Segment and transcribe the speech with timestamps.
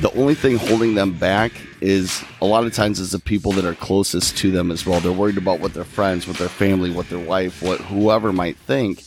[0.00, 3.66] the only thing holding them back is a lot of times is the people that
[3.66, 5.00] are closest to them as well.
[5.00, 8.56] They're worried about what their friends, what their family, what their wife, what whoever might
[8.56, 9.02] think.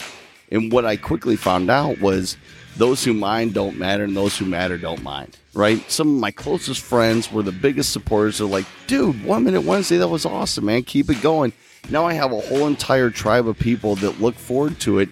[0.52, 2.38] And what I quickly found out was
[2.78, 5.38] those who mind don't matter and those who matter don't mind.
[5.56, 5.90] Right?
[5.90, 8.38] Some of my closest friends were the biggest supporters.
[8.38, 10.84] They're like, dude, one minute Wednesday, that was awesome, man.
[10.84, 11.54] Keep it going.
[11.90, 15.10] Now I have a whole entire tribe of people that look forward to it.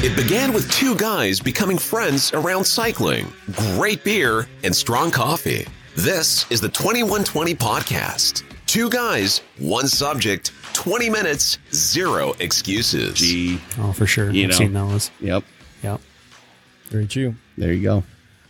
[0.00, 3.32] It began with two guys becoming friends around cycling,
[3.74, 5.66] great beer, and strong coffee.
[5.96, 8.44] This is the 2120 podcast.
[8.66, 13.14] Two guys, one subject, 20 minutes, zero excuses.
[13.14, 14.30] Gee, Oh, for sure.
[14.30, 14.56] You I've know.
[14.56, 15.10] seen those.
[15.20, 15.42] yep.
[15.82, 16.00] Yep.
[16.90, 17.34] Very true.
[17.56, 18.04] There you go.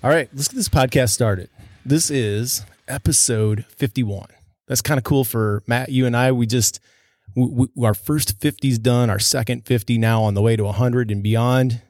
[0.05, 1.49] All right, let's get this podcast started.
[1.85, 4.27] This is episode 51.
[4.67, 5.89] That's kind of cool for Matt.
[5.89, 6.79] You and I, we just,
[7.47, 11.23] we, our first 50's done, our second 50 now on the way to 100 and
[11.23, 11.83] beyond.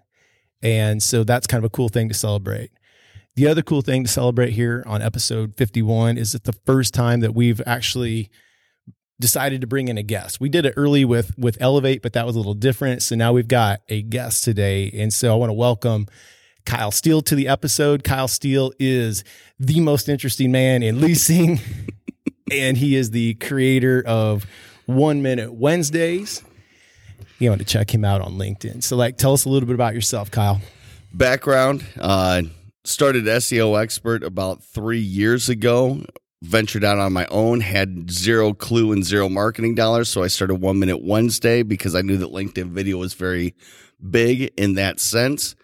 [0.62, 2.70] And so that's kind of a cool thing to celebrate.
[3.36, 7.20] The other cool thing to celebrate here on episode 51 is that the first time
[7.20, 8.30] that we've actually
[9.20, 10.40] decided to bring in a guest.
[10.40, 13.02] We did it early with with Elevate, but that was a little different.
[13.02, 14.90] So now we've got a guest today.
[14.94, 16.06] And so I want to welcome
[16.66, 18.04] Kyle Steele to the episode.
[18.04, 19.24] Kyle Steele is
[19.58, 21.60] the most interesting man in leasing,
[22.52, 24.46] and he is the creator of
[24.88, 26.42] One Minute Wednesdays.
[27.38, 28.82] You want to check him out on LinkedIn.
[28.82, 30.62] So, like, tell us a little bit about yourself, Kyle.
[31.12, 32.40] background uh
[32.84, 36.02] started seo expert about three years ago
[36.42, 40.54] ventured out on my own had zero clue and zero marketing dollars so i started
[40.56, 43.54] one minute wednesday because i knew that linkedin video was very
[44.10, 45.54] big in that sense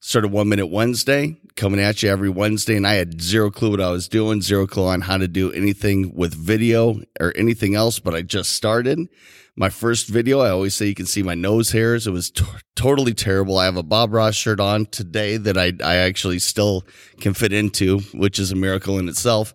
[0.00, 3.80] started one minute wednesday coming at you every wednesday and i had zero clue what
[3.80, 7.98] i was doing zero clue on how to do anything with video or anything else
[7.98, 9.08] but i just started
[9.56, 12.06] my first video, I always say you can see my nose hairs.
[12.06, 13.58] It was t- totally terrible.
[13.58, 16.86] I have a Bob Ross shirt on today that I, I actually still
[17.20, 19.52] can fit into, which is a miracle in itself.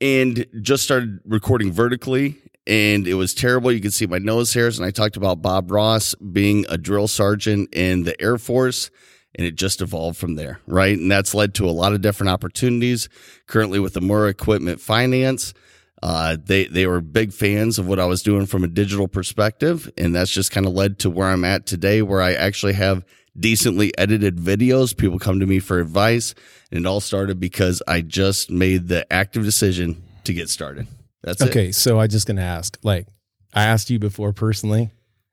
[0.00, 2.36] And just started recording vertically,
[2.66, 3.72] and it was terrible.
[3.72, 4.78] You can see my nose hairs.
[4.78, 8.90] And I talked about Bob Ross being a drill sergeant in the Air Force
[9.34, 10.96] and it just evolved from there, right?
[10.96, 13.08] And that's led to a lot of different opportunities.
[13.46, 15.54] Currently with Amur Equipment Finance,
[16.02, 19.90] uh, they they were big fans of what I was doing from a digital perspective,
[19.96, 23.04] and that's just kind of led to where I'm at today, where I actually have
[23.38, 24.96] decently edited videos.
[24.96, 26.34] People come to me for advice,
[26.70, 30.86] and it all started because I just made the active decision to get started.
[31.22, 31.48] That's it.
[31.48, 33.06] Okay, so I just gonna ask, like,
[33.52, 34.90] I asked you before personally,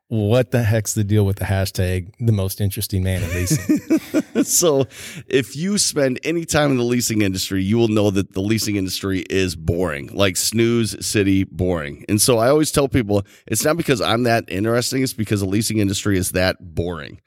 [0.07, 4.43] what the heck's the deal with the hashtag the most interesting man in leasing?
[4.43, 4.85] so
[5.27, 8.75] if you spend any time in the leasing industry, you will know that the leasing
[8.75, 12.05] industry is boring, like snooze city boring.
[12.07, 15.47] And so I always tell people it's not because I'm that interesting, it's because the
[15.47, 17.21] leasing industry is that boring.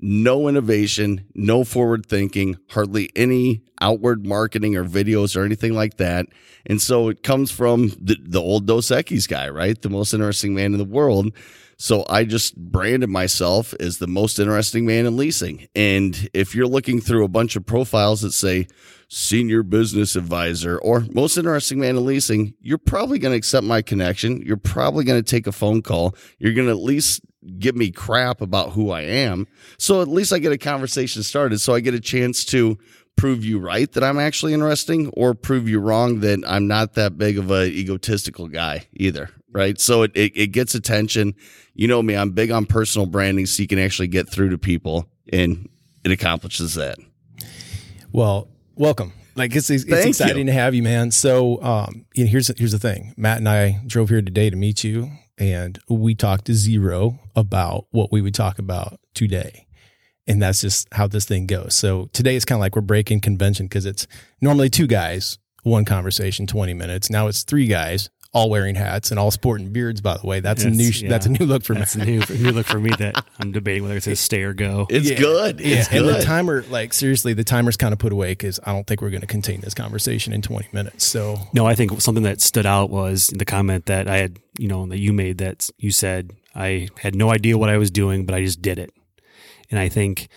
[0.00, 6.26] No innovation, no forward thinking, hardly any outward marketing or videos or anything like that.
[6.66, 9.80] And so it comes from the, the old Dos Equis guy, right?
[9.80, 11.32] The most interesting man in the world.
[11.80, 15.68] So I just branded myself as the most interesting man in leasing.
[15.76, 18.66] And if you're looking through a bunch of profiles that say
[19.08, 23.80] senior business advisor or most interesting man in leasing, you're probably going to accept my
[23.80, 24.42] connection.
[24.42, 26.16] You're probably going to take a phone call.
[26.40, 27.20] You're going to at least
[27.60, 29.46] give me crap about who I am.
[29.78, 31.60] So at least I get a conversation started.
[31.60, 32.76] So I get a chance to
[33.16, 37.16] prove you right that I'm actually interesting or prove you wrong that I'm not that
[37.16, 39.30] big of a egotistical guy either.
[39.50, 39.80] Right.
[39.80, 41.34] So it, it, it gets attention.
[41.74, 44.58] You know me, I'm big on personal branding so you can actually get through to
[44.58, 45.68] people and
[46.04, 46.98] it accomplishes that.
[48.12, 49.12] Well, welcome.
[49.36, 50.44] Like it's it's Thank exciting you.
[50.46, 51.10] to have you, man.
[51.10, 53.14] So, um, you know, here's here's the thing.
[53.16, 57.86] Matt and I drove here today to meet you, and we talked to zero about
[57.90, 59.66] what we would talk about today,
[60.26, 61.74] and that's just how this thing goes.
[61.74, 64.08] So today it's kind of like we're breaking convention because it's
[64.40, 67.08] normally two guys, one conversation, twenty minutes.
[67.08, 70.00] Now it's three guys, all wearing hats and all sporting beards.
[70.02, 72.06] By the way, that's a new That's- that's a new look for That's Matt.
[72.08, 74.86] a new, new look for me that I'm debating whether it's a stay or go.
[74.90, 75.18] It's Yeah.
[75.18, 75.60] good.
[75.60, 78.72] Yeah, It's and the timer, like seriously, the timer's kind of put away because I
[78.72, 81.06] don't think we're going to contain this conversation in 20 minutes.
[81.06, 84.68] So No, I think something that stood out was the comment that I had, you
[84.68, 88.26] know, that you made that you said, I had no idea what I was doing,
[88.26, 88.90] but I just did it.
[89.70, 90.28] And I think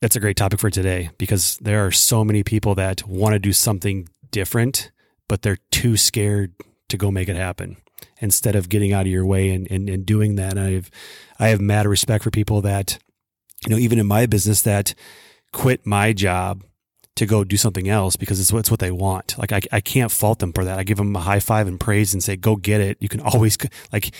[0.00, 3.38] that's a great topic for today because there are so many people that want to
[3.38, 4.90] do something different,
[5.28, 6.52] but they're too scared
[6.94, 7.76] to go make it happen
[8.18, 10.56] instead of getting out of your way and, and, and doing that.
[10.56, 10.90] And I've,
[11.38, 12.98] I have mad respect for people that,
[13.66, 14.94] you know, even in my business that
[15.52, 16.64] quit my job
[17.16, 19.38] to go do something else because it's what, it's what they want.
[19.38, 20.78] Like I, I can't fault them for that.
[20.78, 22.98] I give them a high five and praise and say, go get it.
[23.00, 23.56] You can always
[23.92, 24.12] like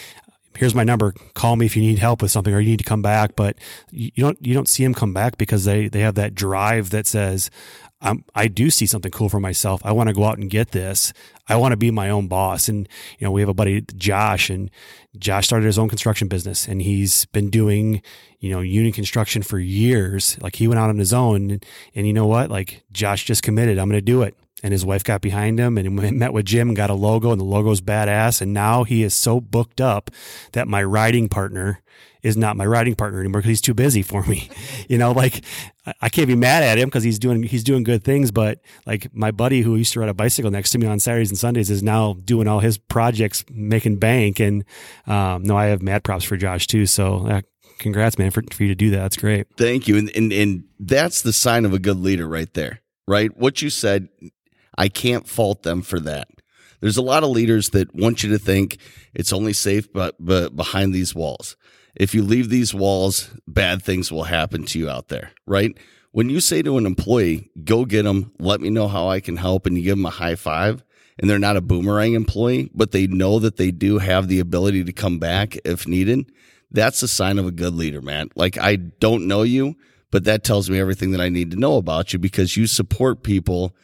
[0.57, 1.13] here's my number.
[1.35, 3.37] Call me if you need help with something or you need to come back.
[3.37, 3.57] But
[3.91, 7.07] you don't you don't see them come back because they they have that drive that
[7.07, 7.51] says,
[8.35, 9.81] I do see something cool for myself.
[9.85, 11.13] I want to go out and get this.
[11.49, 12.69] I want to be my own boss.
[12.69, 14.71] And, you know, we have a buddy, Josh, and
[15.19, 18.03] Josh started his own construction business and he's been doing,
[18.41, 20.39] you know, union construction for years.
[20.41, 22.51] Like he went out on his own and, and you know what?
[22.51, 23.79] Like Josh just committed.
[23.79, 26.71] I'm going to do it and his wife got behind him and met with Jim
[26.71, 28.41] and got a logo and the logo's badass.
[28.41, 30.11] And now he is so booked up
[30.53, 31.83] that my riding partner
[32.23, 34.49] is not my riding partner anymore because he's too busy for me.
[34.87, 35.43] You know, like
[36.03, 39.13] I can't be mad at him because he's doing he's doing good things, but like
[39.15, 41.71] my buddy who used to ride a bicycle next to me on Saturdays and Sundays
[41.71, 44.41] is now doing all his projects, making bank.
[44.41, 44.65] And
[45.07, 46.85] um, no, I have mad props for Josh too.
[46.85, 47.41] So uh,
[47.79, 48.99] congrats, man, for, for you to do that.
[48.99, 49.47] That's great.
[49.57, 49.97] Thank you.
[49.97, 52.83] And, and and that's the sign of a good leader right there.
[53.09, 53.35] Right?
[53.35, 54.09] What you said
[54.77, 56.29] I can't fault them for that.
[56.81, 58.79] There's a lot of leaders that want you to think
[59.15, 61.57] it's only safe but, but behind these walls.
[61.95, 65.77] If you leave these walls, bad things will happen to you out there, right?
[66.11, 69.37] When you say to an employee, go get them, let me know how I can
[69.37, 70.85] help, and you give them a high five,
[71.19, 74.85] and they're not a boomerang employee, but they know that they do have the ability
[74.85, 76.31] to come back if needed,
[76.71, 78.29] that's a sign of a good leader, man.
[78.35, 79.77] Like, I don't know you,
[80.11, 83.23] but that tells me everything that I need to know about you because you support
[83.23, 83.75] people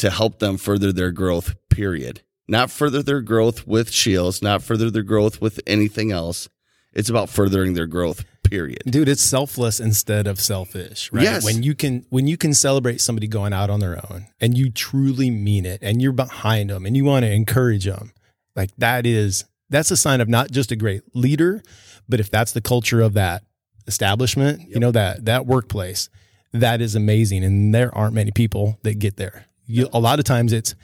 [0.00, 2.22] to help them further their growth, period.
[2.48, 6.48] Not further their growth with Scheels, not further their growth with anything else.
[6.92, 8.82] It's about furthering their growth, period.
[8.86, 11.22] Dude, it's selfless instead of selfish, right?
[11.22, 11.44] Yes.
[11.44, 14.70] When you can when you can celebrate somebody going out on their own and you
[14.70, 18.12] truly mean it and you're behind them and you want to encourage them.
[18.56, 21.62] Like that is that's a sign of not just a great leader,
[22.08, 23.44] but if that's the culture of that
[23.86, 24.68] establishment, yep.
[24.70, 26.08] you know that that workplace,
[26.52, 30.24] that is amazing and there aren't many people that get there you, a lot of
[30.24, 30.74] times it's,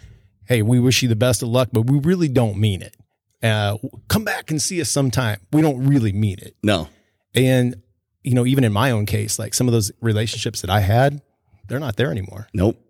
[0.44, 2.96] hey, we wish you the best of luck, but we really don't mean it.
[3.42, 3.76] Uh,
[4.08, 5.40] come back and see us sometime.
[5.52, 6.56] We don't really mean it.
[6.62, 6.88] No.
[7.34, 7.82] And,
[8.22, 11.20] you know, even in my own case, like some of those relationships that I had,
[11.68, 12.48] they're not there anymore.
[12.54, 12.80] Nope.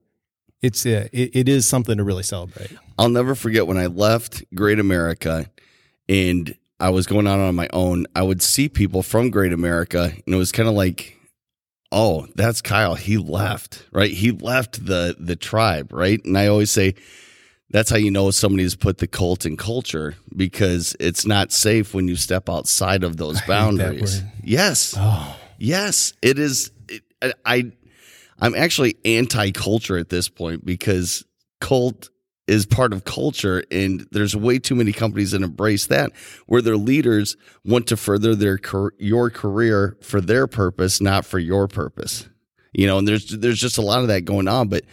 [0.62, 2.70] It's uh, it, it is something to really celebrate.
[2.98, 5.50] I'll never forget when I left Great America
[6.08, 8.06] and I was going out on my own.
[8.14, 11.15] I would see people from Great America, and it was kind of like
[11.92, 12.94] oh, that's Kyle.
[12.94, 14.10] He left, right?
[14.10, 16.22] He left the the tribe, right?
[16.24, 16.94] And I always say
[17.70, 22.08] that's how you know somebody's put the cult in culture because it's not safe when
[22.08, 24.22] you step outside of those boundaries.
[24.42, 24.94] Yes.
[24.96, 25.36] Oh.
[25.58, 27.02] Yes, it is it,
[27.44, 27.72] I
[28.40, 31.24] I'm actually anti-culture at this point because
[31.60, 32.10] cult
[32.46, 36.12] is part of culture and there's way too many companies that embrace that
[36.46, 38.58] where their leaders want to further their
[38.98, 42.28] your career for their purpose not for your purpose.
[42.72, 44.84] You know and there's there's just a lot of that going on but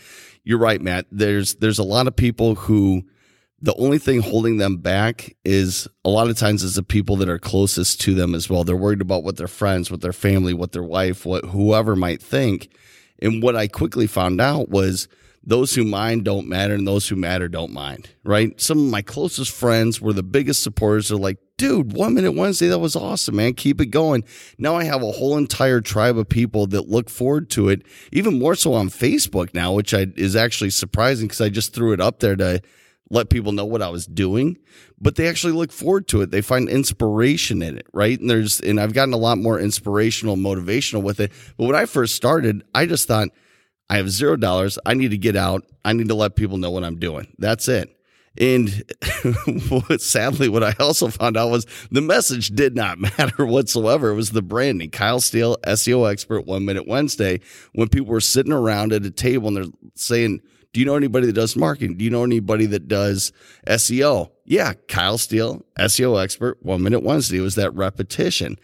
[0.43, 1.05] you're right Matt.
[1.11, 3.03] There's there's a lot of people who
[3.61, 7.29] the only thing holding them back is a lot of times is the people that
[7.29, 8.65] are closest to them as well.
[8.65, 12.21] They're worried about what their friends what their family what their wife what whoever might
[12.21, 12.75] think.
[13.19, 15.07] And what I quickly found out was
[15.45, 18.59] those who mind don't matter and those who matter don't mind, right?
[18.61, 21.09] Some of my closest friends were the biggest supporters.
[21.09, 23.53] They're like, dude, one minute Wednesday, that was awesome, man.
[23.53, 24.23] Keep it going.
[24.57, 27.81] Now I have a whole entire tribe of people that look forward to it,
[28.11, 31.91] even more so on Facebook now, which I, is actually surprising because I just threw
[31.91, 32.61] it up there to
[33.09, 34.57] let people know what I was doing,
[34.99, 36.31] but they actually look forward to it.
[36.31, 38.19] They find inspiration in it, right?
[38.19, 41.31] And there's, and I've gotten a lot more inspirational, motivational with it.
[41.57, 43.27] But when I first started, I just thought,
[43.89, 44.79] I have zero dollars.
[44.85, 45.63] I need to get out.
[45.85, 47.33] I need to let people know what I'm doing.
[47.37, 47.95] That's it.
[48.39, 48.83] And
[50.01, 54.09] sadly, what I also found out was the message did not matter whatsoever.
[54.09, 54.89] It was the branding.
[54.89, 57.41] Kyle Steele, SEO expert, One Minute Wednesday.
[57.73, 60.41] When people were sitting around at a table and they're saying,
[60.73, 61.97] Do you know anybody that does marketing?
[61.97, 63.31] Do you know anybody that does
[63.67, 64.31] SEO?
[64.45, 67.37] Yeah, Kyle Steele, SEO expert, One Minute Wednesday.
[67.37, 68.57] It was that repetition.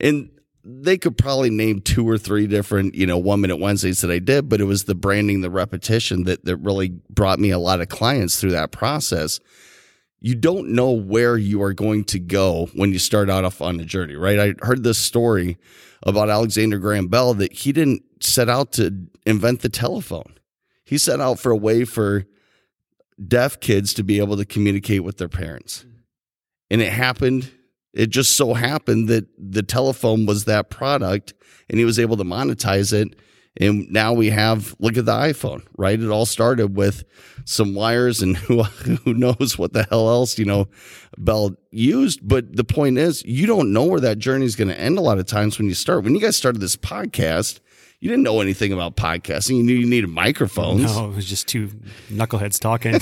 [0.00, 0.30] And
[0.64, 4.18] they could probably name two or three different, you know, one minute Wednesdays that I
[4.18, 7.80] did, but it was the branding, the repetition that, that really brought me a lot
[7.80, 9.40] of clients through that process.
[10.20, 13.76] You don't know where you are going to go when you start out off on
[13.76, 14.40] the journey, right?
[14.40, 15.58] I heard this story
[16.02, 20.38] about Alexander Graham Bell that he didn't set out to invent the telephone.
[20.84, 22.24] He set out for a way for
[23.26, 25.80] deaf kids to be able to communicate with their parents.
[25.80, 25.96] Mm-hmm.
[26.70, 27.50] And it happened
[27.94, 31.32] it just so happened that the telephone was that product
[31.70, 33.16] and he was able to monetize it.
[33.60, 36.00] And now we have, look at the iPhone, right?
[36.00, 37.04] It all started with
[37.44, 40.66] some wires and who, who knows what the hell else, you know,
[41.16, 42.26] Bell used.
[42.26, 45.02] But the point is, you don't know where that journey is going to end a
[45.02, 46.02] lot of times when you start.
[46.02, 47.60] When you guys started this podcast,
[48.04, 49.56] you didn't know anything about podcasting.
[49.56, 50.82] You knew you needed microphones.
[50.82, 51.68] No, it was just two
[52.10, 52.98] knuckleheads talking.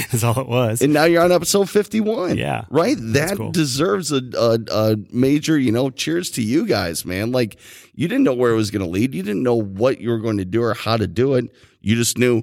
[0.10, 0.80] That's all it was.
[0.80, 2.38] and now you're on episode 51.
[2.38, 2.64] Yeah.
[2.70, 2.96] Right?
[2.98, 3.52] That cool.
[3.52, 7.30] deserves a, a, a major, you know, cheers to you guys, man.
[7.30, 7.58] Like,
[7.94, 9.14] you didn't know where it was going to lead.
[9.14, 11.54] You didn't know what you were going to do or how to do it.
[11.82, 12.42] You just knew,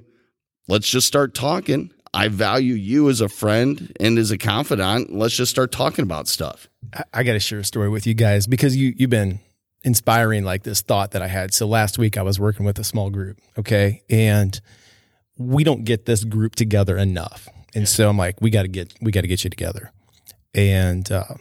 [0.67, 1.91] let's just start talking.
[2.13, 5.11] I value you as a friend and as a confidant.
[5.11, 6.69] Let's just start talking about stuff.
[6.93, 9.39] I, I got to share a story with you guys because you you've been
[9.83, 11.53] inspiring like this thought that I had.
[11.53, 14.59] So last week I was working with a small group, okay, and
[15.37, 18.93] we don't get this group together enough, and so I'm like, we got to get
[19.01, 19.91] we got to get you together,
[20.53, 21.35] and uh,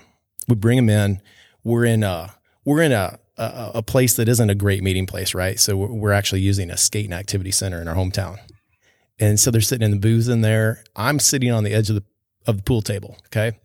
[0.47, 1.21] we bring them in.
[1.65, 5.35] We're in a we're in a, a a place that isn't a great meeting place,
[5.35, 5.59] right?
[5.59, 8.39] So we're, we're actually using a skate and activity center in our hometown.
[9.21, 10.85] And so they're sitting in the booth in there.
[10.95, 12.05] I'm sitting on the edge of the
[12.47, 13.17] of the pool table.
[13.27, 13.59] Okay.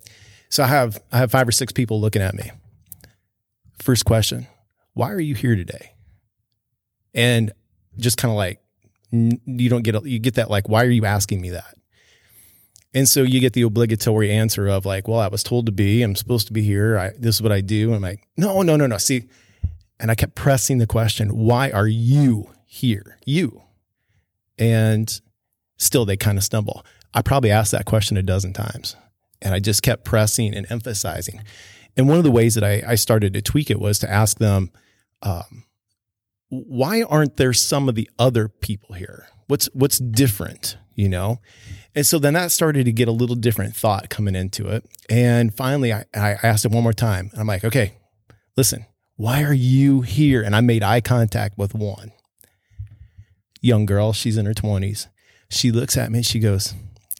[0.50, 2.52] So I have I have five or six people looking at me.
[3.82, 4.48] First question,
[4.94, 5.94] why are you here today?
[7.14, 7.52] And
[7.98, 8.60] just kind of like
[9.12, 11.76] you don't get you get that like why are you asking me that?
[12.96, 16.04] And so you get the obligatory answer of like, well, I was told to be,
[16.04, 16.98] I'm supposed to be here.
[16.98, 17.92] I, this is what I do.
[17.92, 18.98] I'm like, no, no, no, no.
[19.00, 19.28] See,
[20.00, 23.18] and I kept pressing the question, why are you here?
[23.26, 23.64] You.
[24.60, 25.20] And
[25.78, 26.86] still they kind of stumble.
[27.16, 28.96] I probably asked that question a dozen times
[29.42, 31.42] and I just kept pressing and emphasizing.
[31.96, 34.40] And one of the ways that I, I started to tweak it was to ask
[34.40, 34.72] them,
[35.22, 35.66] um,
[36.50, 39.28] why aren't there some of the other people here?
[39.48, 41.40] What's what's different, you know?
[41.96, 44.86] And so then that started to get a little different thought coming into it.
[45.10, 47.32] And finally I, I asked it one more time.
[47.36, 47.94] I'm like, okay,
[48.58, 48.86] listen,
[49.16, 50.42] why are you here?
[50.42, 52.12] And I made eye contact with one
[53.62, 54.14] young girl.
[54.14, 55.08] She's in her 20s.
[55.50, 56.74] She looks at me and she goes,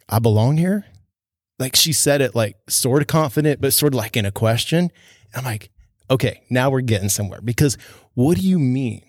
[0.10, 0.86] I belong here.
[1.64, 4.92] Like she said it like sort of confident, but sort of like in a question.
[5.34, 5.70] I'm like,
[6.12, 7.78] okay, now we're getting somewhere because
[8.16, 9.02] what do you mean?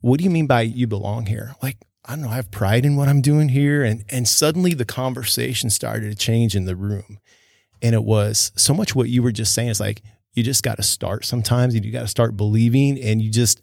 [0.00, 1.56] What do you mean by you belong here?
[1.60, 3.82] Like, I don't know, I have pride in what I'm doing here.
[3.82, 7.18] And and suddenly the conversation started to change in the room.
[7.82, 9.70] And it was so much what you were just saying.
[9.70, 10.00] It's like
[10.34, 13.00] you just got to start sometimes and you got to start believing.
[13.00, 13.60] And you just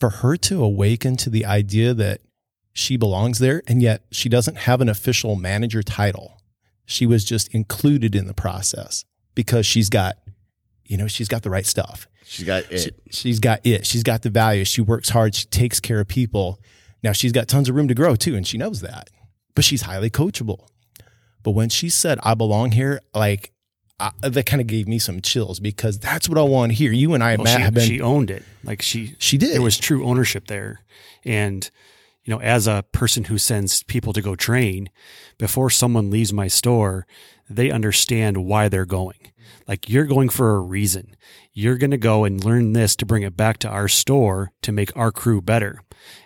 [0.00, 2.22] for her to awaken to the idea that
[2.72, 6.35] she belongs there and yet she doesn't have an official manager title.
[6.86, 10.16] She was just included in the process because she's got,
[10.84, 12.08] you know, she's got the right stuff.
[12.24, 12.94] She's got it.
[13.10, 13.86] She, has got it.
[13.86, 14.64] She's got the value.
[14.64, 15.34] She works hard.
[15.34, 16.60] She takes care of people.
[17.02, 19.10] Now she's got tons of room to grow too, and she knows that.
[19.54, 20.66] But she's highly coachable.
[21.42, 23.52] But when she said, "I belong here," like
[23.98, 26.92] I, that kind of gave me some chills because that's what I want to hear.
[26.92, 27.88] You and I, Well, Matt, she, have been.
[27.88, 28.42] she owned it.
[28.62, 29.54] Like she, She did.
[29.54, 30.80] There was true ownership there.
[31.24, 31.68] And,
[32.26, 34.90] you know, as a person who sends people to go train,
[35.38, 37.06] before someone leaves my store,
[37.48, 39.32] they understand why they're going.
[39.66, 41.16] Like you're going for a reason.
[41.52, 44.72] You're going to go and learn this to bring it back to our store to
[44.72, 45.80] make our crew better.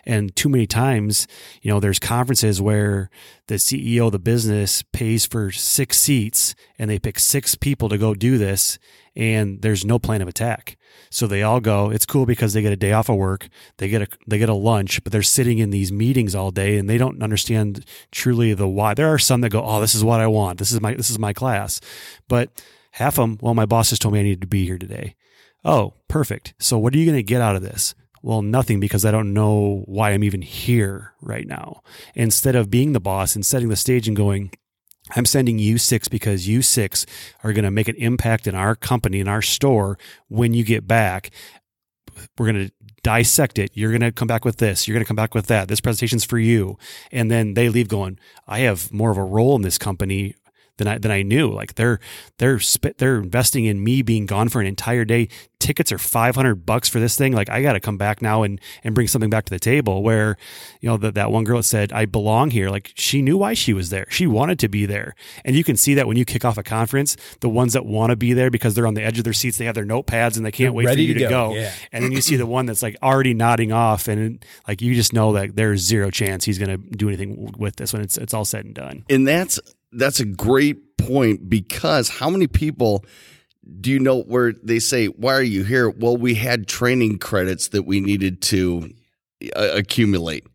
[0.05, 1.27] And too many times,
[1.61, 3.09] you know, there's conferences where
[3.47, 7.97] the CEO of the business pays for six seats and they pick six people to
[7.97, 8.77] go do this
[9.15, 10.77] and there's no plan of attack.
[11.09, 11.89] So they all go.
[11.89, 13.49] It's cool because they get a day off of work.
[13.77, 16.77] They get a they get a lunch, but they're sitting in these meetings all day
[16.77, 18.93] and they don't understand truly the why.
[18.93, 20.59] There are some that go, "Oh, this is what I want.
[20.59, 21.81] This is my this is my class."
[22.27, 24.77] But half of them, well, my boss just told me I needed to be here
[24.77, 25.15] today.
[25.63, 26.53] Oh, perfect.
[26.59, 27.93] So what are you going to get out of this?
[28.23, 31.81] Well, nothing because I don't know why I'm even here right now.
[32.13, 34.51] Instead of being the boss and setting the stage and going,
[35.15, 37.05] I'm sending you six because you six
[37.43, 40.87] are going to make an impact in our company, in our store when you get
[40.87, 41.31] back.
[42.37, 43.71] We're going to dissect it.
[43.73, 44.87] You're going to come back with this.
[44.87, 45.67] You're going to come back with that.
[45.67, 46.77] This presentation's for you.
[47.11, 50.35] And then they leave going, I have more of a role in this company
[50.77, 51.51] than I than I knew.
[51.51, 51.99] Like they're
[52.37, 55.27] they're sp- they're investing in me being gone for an entire day.
[55.59, 57.33] Tickets are five hundred bucks for this thing.
[57.33, 60.01] Like I got to come back now and and bring something back to the table.
[60.01, 60.37] Where
[60.79, 62.69] you know that that one girl that said I belong here.
[62.69, 64.07] Like she knew why she was there.
[64.09, 65.13] She wanted to be there,
[65.45, 67.15] and you can see that when you kick off a conference.
[67.41, 69.57] The ones that want to be there because they're on the edge of their seats,
[69.57, 71.49] they have their notepads and they can't They're wait for you to to, go.
[71.49, 71.55] go.
[71.55, 71.71] Yeah.
[71.91, 75.13] And then you see the one that's like already nodding off, and like you just
[75.13, 78.33] know that there's zero chance he's going to do anything with this when it's it's
[78.33, 79.05] all said and done.
[79.09, 79.59] And that's
[79.91, 83.05] that's a great point because how many people
[83.79, 87.69] do you know where they say, "Why are you here?" Well, we had training credits
[87.69, 88.91] that we needed to
[89.55, 90.45] uh, accumulate.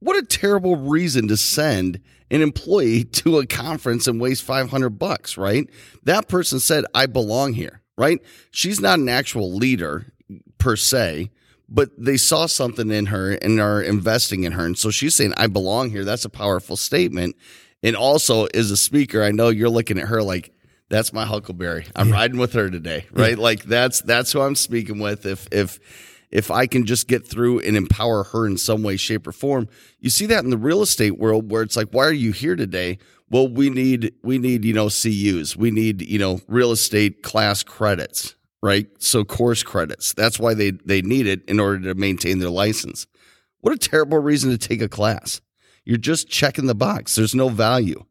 [0.00, 2.00] What a terrible reason to send
[2.30, 5.68] an employee to a conference and waste 500 bucks, right?
[6.04, 8.20] That person said, "I belong here." Right?
[8.50, 10.12] She's not an actual leader
[10.58, 11.30] per se,
[11.68, 14.66] but they saw something in her and are investing in her.
[14.66, 16.04] And so she's saying, I belong here.
[16.04, 17.36] That's a powerful statement.
[17.84, 20.52] And also, as a speaker, I know you're looking at her like,
[20.88, 21.86] that's my Huckleberry.
[21.94, 23.38] I'm riding with her today, right?
[23.38, 25.24] Like that's that's who I'm speaking with.
[25.24, 25.78] If if
[26.30, 29.68] if I can just get through and empower her in some way, shape, or form,
[30.00, 32.56] you see that in the real estate world where it's like, why are you here
[32.56, 32.98] today?
[33.30, 37.62] well, we need we need you know CUs, we need you know real estate class
[37.62, 38.86] credits, right?
[38.98, 40.12] So course credits.
[40.12, 43.06] That's why they they need it in order to maintain their license.
[43.60, 45.40] What a terrible reason to take a class.
[45.84, 47.14] You're just checking the box.
[47.14, 48.04] There's no value.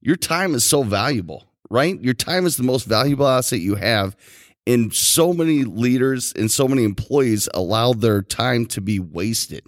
[0.00, 2.00] Your time is so valuable, right?
[2.00, 4.16] Your time is the most valuable asset you have.
[4.66, 9.64] And so many leaders and so many employees allow their time to be wasted.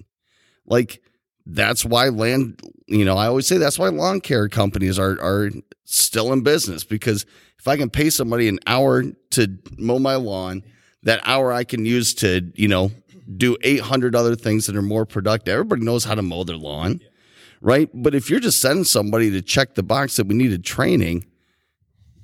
[0.67, 1.03] Like
[1.47, 5.50] that's why land, you know, I always say that's why lawn care companies are are
[5.85, 7.25] still in business because
[7.59, 10.62] if I can pay somebody an hour to mow my lawn,
[11.03, 12.91] that hour I can use to, you know,
[13.37, 15.53] do 800 other things that are more productive.
[15.53, 17.00] Everybody knows how to mow their lawn,
[17.61, 17.88] right?
[17.95, 21.27] But if you're just sending somebody to check the box that we needed training,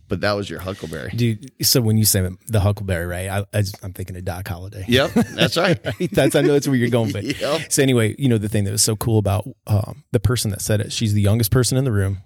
[0.09, 1.11] but that was your Huckleberry.
[1.11, 3.29] Dude, so when you say the Huckleberry, right?
[3.31, 4.85] I, I am thinking of Doc Holliday.
[4.87, 5.79] Yep, that's right.
[6.13, 7.11] that's I know that's where you're going.
[7.11, 7.73] But Yep.
[7.73, 10.61] so anyway, you know the thing that was so cool about um, the person that
[10.61, 10.93] said it.
[10.93, 12.19] She's the youngest person in the room,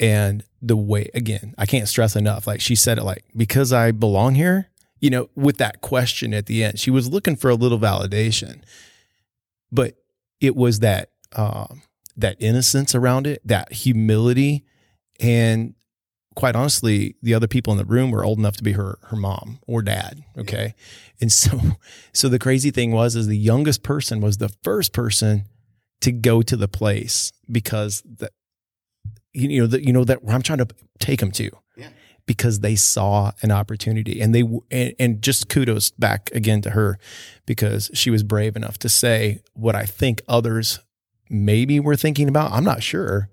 [0.00, 2.46] and the way again, I can't stress enough.
[2.48, 4.68] Like she said it, like because I belong here.
[5.00, 8.62] You know, with that question at the end, she was looking for a little validation,
[9.70, 9.96] but
[10.40, 11.82] it was that um,
[12.16, 14.64] that innocence around it, that humility,
[15.20, 15.74] and
[16.34, 19.16] quite honestly, the other people in the room were old enough to be her her
[19.16, 20.22] mom or dad.
[20.36, 20.74] Okay,
[21.20, 21.58] and so
[22.12, 25.44] so the crazy thing was, is the youngest person was the first person
[26.00, 28.32] to go to the place because that
[29.32, 30.68] you know that you know that I'm trying to
[30.98, 31.50] take them to.
[31.76, 31.88] Yeah.
[32.26, 36.98] Because they saw an opportunity, and they and, and just kudos back again to her,
[37.44, 40.80] because she was brave enough to say what I think others
[41.34, 42.52] maybe were thinking about.
[42.52, 43.28] I'm not sure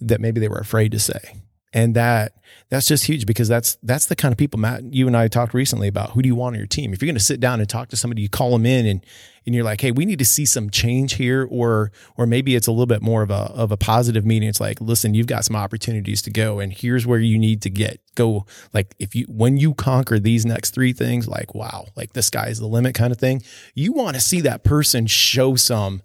[0.00, 1.34] that maybe they were afraid to say.
[1.72, 2.32] And that
[2.70, 5.52] that's just huge because that's that's the kind of people Matt you and I talked
[5.52, 6.94] recently about who do you want on your team?
[6.94, 9.04] If you're going to sit down and talk to somebody you call them in and
[9.44, 12.66] and you're like hey we need to see some change here or or maybe it's
[12.66, 14.48] a little bit more of a of a positive meeting.
[14.48, 17.70] It's like listen you've got some opportunities to go and here's where you need to
[17.70, 18.00] get.
[18.14, 22.22] Go like if you when you conquer these next three things like wow like the
[22.22, 23.42] sky's the limit kind of thing
[23.74, 26.00] you want to see that person show some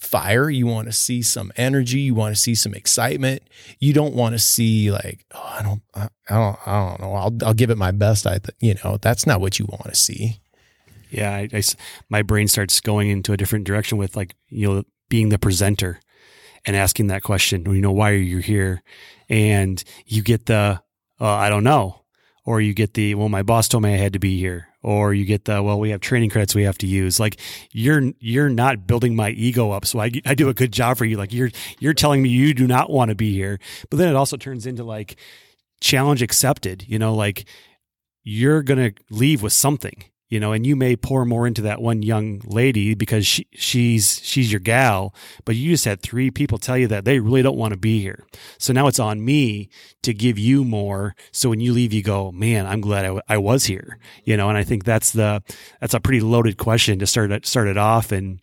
[0.00, 0.50] fire.
[0.50, 2.00] You want to see some energy.
[2.00, 3.42] You want to see some excitement.
[3.78, 7.14] You don't want to see like, oh, I don't, I, I don't, I don't know.
[7.14, 8.26] I'll, I'll give it my best.
[8.26, 10.40] I, th- you know, that's not what you want to see.
[11.10, 11.62] Yeah, I, I
[12.08, 16.00] my brain starts going into a different direction with like you know being the presenter
[16.64, 17.64] and asking that question.
[17.66, 18.82] You know, why are you here?
[19.28, 20.80] And you get the
[21.20, 22.02] uh, I don't know,
[22.44, 25.12] or you get the well, my boss told me I had to be here, or
[25.12, 27.20] you get the well, we have training credits we have to use.
[27.20, 27.38] Like
[27.72, 31.04] you're you're not building my ego up, so I I do a good job for
[31.04, 31.16] you.
[31.16, 33.58] Like you're you're telling me you do not want to be here,
[33.90, 35.16] but then it also turns into like
[35.80, 36.84] challenge accepted.
[36.88, 37.46] You know, like
[38.22, 42.02] you're gonna leave with something you know, and you may pour more into that one
[42.02, 45.12] young lady because she, she's she's your gal,
[45.44, 48.00] but you just had three people tell you that they really don't want to be
[48.00, 48.24] here.
[48.56, 49.68] So now it's on me
[50.02, 51.16] to give you more.
[51.32, 54.36] So when you leave, you go, man, I'm glad I, w- I was here, you
[54.36, 54.48] know.
[54.48, 55.42] And I think that's the
[55.80, 58.12] that's a pretty loaded question to start start it off.
[58.12, 58.40] And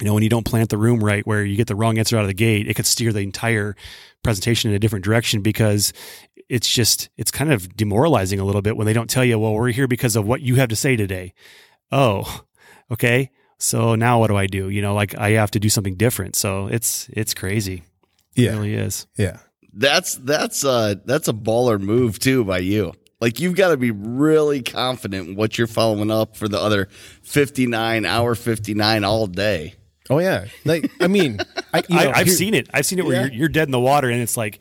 [0.00, 2.16] you know, when you don't plant the room right, where you get the wrong answer
[2.16, 3.76] out of the gate, it could steer the entire
[4.22, 5.92] presentation in a different direction because
[6.50, 9.54] it's just it's kind of demoralizing a little bit when they don't tell you, well,
[9.54, 11.32] we're here because of what you have to say today.
[11.92, 12.42] Oh,
[12.90, 13.30] okay.
[13.58, 14.68] So now what do I do?
[14.68, 16.34] You know, like I have to do something different.
[16.36, 17.82] So it's it's crazy.
[18.34, 18.50] It Yeah.
[18.52, 19.06] really is.
[19.16, 19.38] Yeah.
[19.72, 22.92] That's that's uh that's a baller move too by you.
[23.20, 26.88] Like you've got to be really confident in what you're following up for the other
[27.22, 29.74] 59 hour 59 all day.
[30.08, 30.46] Oh yeah.
[30.64, 31.38] Like I mean,
[31.72, 32.68] I, you know, I, I've seen it.
[32.72, 33.24] I've seen it where Yeah.
[33.26, 34.58] you're, you're dead in the water and it's like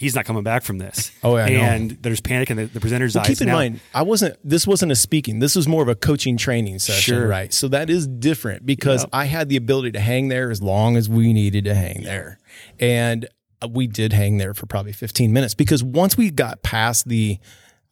[0.00, 1.12] he's not coming back from this.
[1.22, 3.28] Oh, yeah, and there's panic in the, the presenter's Well, eyes.
[3.28, 3.54] keep in now.
[3.56, 4.36] mind, I wasn't.
[4.42, 5.38] This wasn't a speaking.
[5.38, 7.28] This was more of a coaching training session, Sure.
[7.28, 7.52] right?
[7.52, 9.10] So that is different because Yep.
[9.12, 12.38] I had the ability to hang there as long as we needed to hang there,
[12.80, 13.28] and
[13.62, 17.38] uh, we did hang there for probably 15 minutes because once we got past the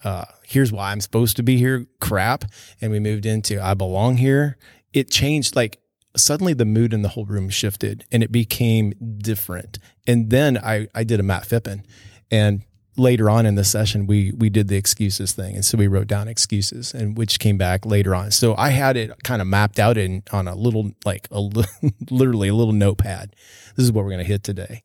[0.05, 2.44] uh, here's why I'm supposed to be here crap,
[2.81, 4.57] and we moved into I belong here,
[4.92, 5.81] it changed like
[6.18, 9.78] suddenly the mood in the whole room shifted and it became different.
[10.07, 11.85] And then I, I did a Matt Fippen
[12.31, 12.62] and
[12.96, 15.54] later on in the session, we, we did the excuses thing.
[15.54, 18.33] And so we wrote down excuses and which came back later on.
[18.33, 21.64] So I had it kind of mapped out in on a little, like a li-
[22.11, 23.37] literally a little notepad.
[23.76, 24.83] This is what we're going to hit today.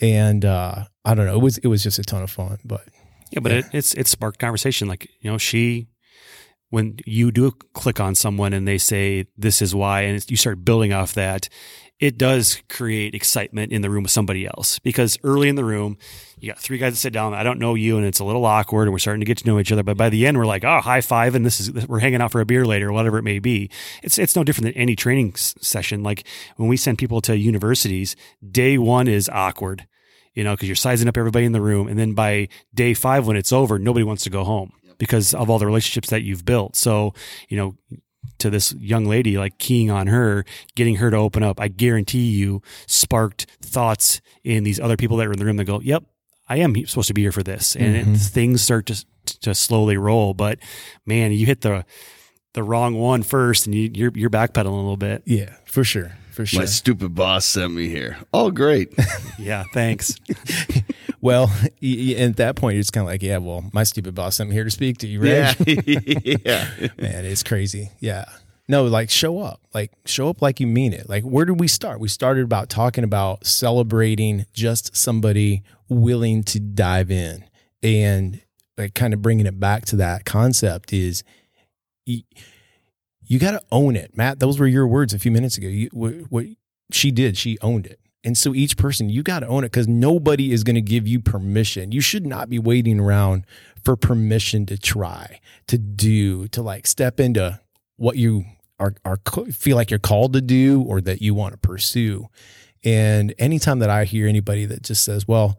[0.00, 1.34] And, uh, I don't know.
[1.34, 2.84] It was, it was just a ton of fun, but
[3.30, 4.88] Yeah, but It, it's it sparked conversation.
[4.88, 5.88] Like you know, she
[6.70, 10.64] when you do click on someone and they say this is why, and you start
[10.64, 11.48] building off that,
[11.98, 14.78] it does create excitement in the room with somebody else.
[14.78, 15.98] Because early in the room,
[16.38, 17.34] you got three guys that sit down.
[17.34, 19.46] I don't know you, and it's a little awkward, and we're starting to get to
[19.46, 19.82] know each other.
[19.82, 22.30] But by the end, we're like, oh, high five, and this is we're hanging out
[22.30, 23.70] for a beer later, whatever it may be.
[24.02, 26.02] It's it's no different than any training session.
[26.02, 26.24] Like
[26.56, 28.14] when we send people to universities,
[28.48, 29.86] day one is awkward
[30.34, 31.88] you know, because you're sizing up everybody in the room.
[31.88, 35.48] And then by day five, when it's over, nobody wants to go home because of
[35.48, 36.76] all the relationships that you've built.
[36.76, 37.14] So,
[37.48, 37.76] you know,
[38.38, 40.44] to this young lady, like keying on her,
[40.76, 45.26] getting her to open up, I guarantee you sparked thoughts in these other people that
[45.26, 46.04] are in the room that go, yep,
[46.48, 47.74] I am supposed to be here for this.
[47.76, 48.14] And Mm-hmm.
[48.14, 49.04] it, things start to,
[49.42, 50.34] to slowly roll.
[50.34, 50.58] But
[51.04, 51.84] man, you hit the,
[52.54, 55.22] the wrong one first and you, you're, you're backpedaling a little bit.
[55.26, 56.12] Yeah, for sure.
[56.30, 56.60] For sure.
[56.60, 58.18] My stupid boss sent me here.
[58.32, 58.94] Oh, great.
[59.38, 59.64] Yeah.
[59.72, 60.14] Thanks.
[61.20, 64.50] Well, at that point, you're just kind of like, yeah, well, my stupid boss sent
[64.50, 65.56] me here to speak to you, right?
[65.66, 66.08] yeah.
[66.44, 66.88] yeah.
[66.98, 67.90] Man, it's crazy.
[68.00, 68.26] Yeah.
[68.68, 69.62] No, like show up.
[69.72, 71.08] Like show up like you mean it.
[71.08, 72.00] Like where did we start?
[72.00, 77.44] We started about talking about celebrating just somebody willing to dive in
[77.82, 78.42] and
[78.76, 81.24] like kind of bringing it back to that concept is
[82.04, 82.22] you,
[83.22, 84.16] you got to own it.
[84.16, 85.68] Matt, those were your words a few minutes ago.
[85.68, 86.46] You, what, what
[86.92, 88.00] she did, she owned it.
[88.28, 91.08] And so each person, you got to own it because nobody is going to give
[91.08, 91.92] you permission.
[91.92, 93.46] You should not be waiting around
[93.82, 97.58] for permission to try, to do, to like step into
[97.96, 98.44] what you
[98.78, 99.18] are, are
[99.50, 102.28] feel like you're called to do or that you want to pursue.
[102.84, 105.58] And anytime that I hear anybody that just says, well,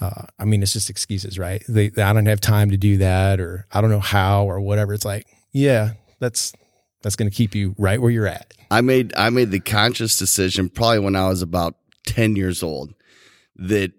[0.00, 1.62] uh, I mean, it's just excuses, right?
[1.68, 4.94] They, I don't have time to do that, or I don't know how, or whatever.
[4.94, 5.90] It's like, yeah,
[6.20, 6.54] that's
[7.02, 8.54] that's going to keep you right where you're at.
[8.70, 11.74] I made I made the conscious decision probably when I was about
[12.08, 12.94] 10 years old
[13.56, 13.92] that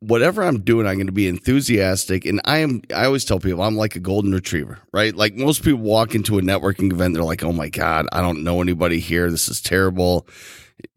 [0.00, 2.24] whatever I'm doing, I'm going to be enthusiastic.
[2.24, 5.14] And I am, I always tell people I'm like a golden retriever, right?
[5.14, 8.42] Like most people walk into a networking event, they're like, oh my God, I don't
[8.42, 9.30] know anybody here.
[9.30, 10.26] This is terrible.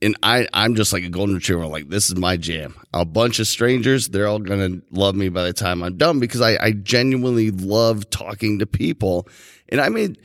[0.02, 1.66] And I, I'm just like a golden retriever.
[1.66, 2.76] Like, this is my jam.
[2.94, 6.20] A bunch of strangers, they're all going to love me by the time I'm done
[6.20, 9.28] because I, I genuinely love talking to people.
[9.70, 10.20] And I made,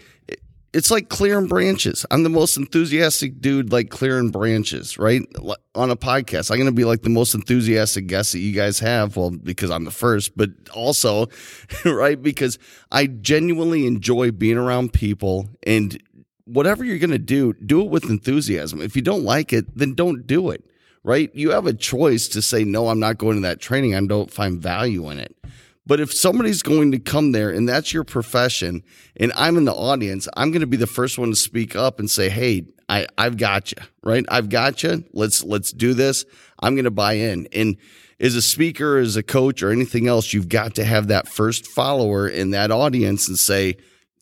[0.75, 2.05] it's like clearing branches.
[2.11, 5.23] I'm the most enthusiastic dude, like clearing branches, right?
[5.77, 8.81] On a podcast, I'm going to be like the most enthusiastic guest that you guys
[8.81, 9.17] have.
[9.17, 11.29] Well, because I'm the first, but also,
[11.85, 12.21] right?
[12.21, 12.59] Because
[12.91, 15.97] I genuinely enjoy being around people and
[16.45, 18.81] whatever you're going to do, do it with enthusiasm.
[18.81, 20.65] If you don't like it, then don't do it,
[21.05, 21.31] right?
[21.35, 23.95] You have a choice to say, no, I'm not going to that training.
[23.95, 25.37] I don't find value in it.
[25.87, 28.83] But if somebody's going to come there and that's your profession
[29.17, 31.99] and I'm in the audience, I'm going to be the first one to speak up
[31.99, 34.25] and say, Hey, I, I've got you, right?
[34.29, 35.05] I've got you.
[35.13, 36.25] Let's, let's do this.
[36.59, 37.49] I'm going to buy in.
[37.53, 37.77] And
[38.21, 41.67] as a speaker, as a coach or anything else, you've got to have that first
[41.67, 43.77] follower in that audience and say,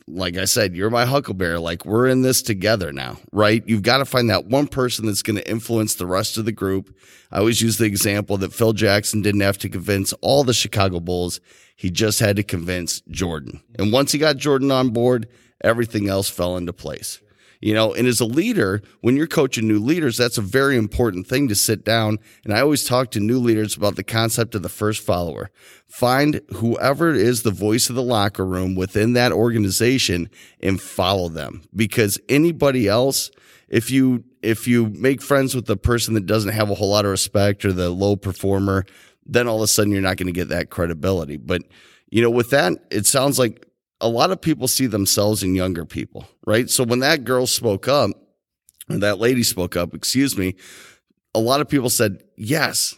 [0.07, 1.59] like I said, you're my huckleberry.
[1.59, 3.63] Like we're in this together now, right?
[3.67, 6.53] You've got to find that one person that's going to influence the rest of the
[6.53, 6.95] group.
[7.31, 11.01] I always use the example that Phil Jackson didn't have to convince all the Chicago
[11.01, 11.41] Bulls.
[11.77, 13.63] He just had to convince Jordan.
[13.79, 15.29] And once he got Jordan on board,
[15.63, 17.21] everything else fell into place.
[17.63, 21.29] You know, and as a leader, when you're coaching new leaders, that's a very important
[21.29, 22.19] thing to sit down.
[22.45, 25.49] And I always talk to new leaders about the concept of the first follower.
[25.87, 30.29] Find whoever is the voice of the locker room within that organization
[30.61, 33.31] and follow them because anybody else,
[33.69, 37.05] if you, if you make friends with the person that doesn't have a whole lot
[37.05, 38.85] of respect or the low performer,
[39.25, 41.37] then all of a sudden you're not going to get that credibility.
[41.37, 41.63] But,
[42.11, 43.69] you know, with that, it sounds like
[44.03, 46.69] a lot of people see themselves in younger people, right?
[46.69, 48.11] So when that girl spoke up,
[48.91, 50.57] or that lady spoke up, excuse me,
[51.35, 52.95] a lot of people said, yes,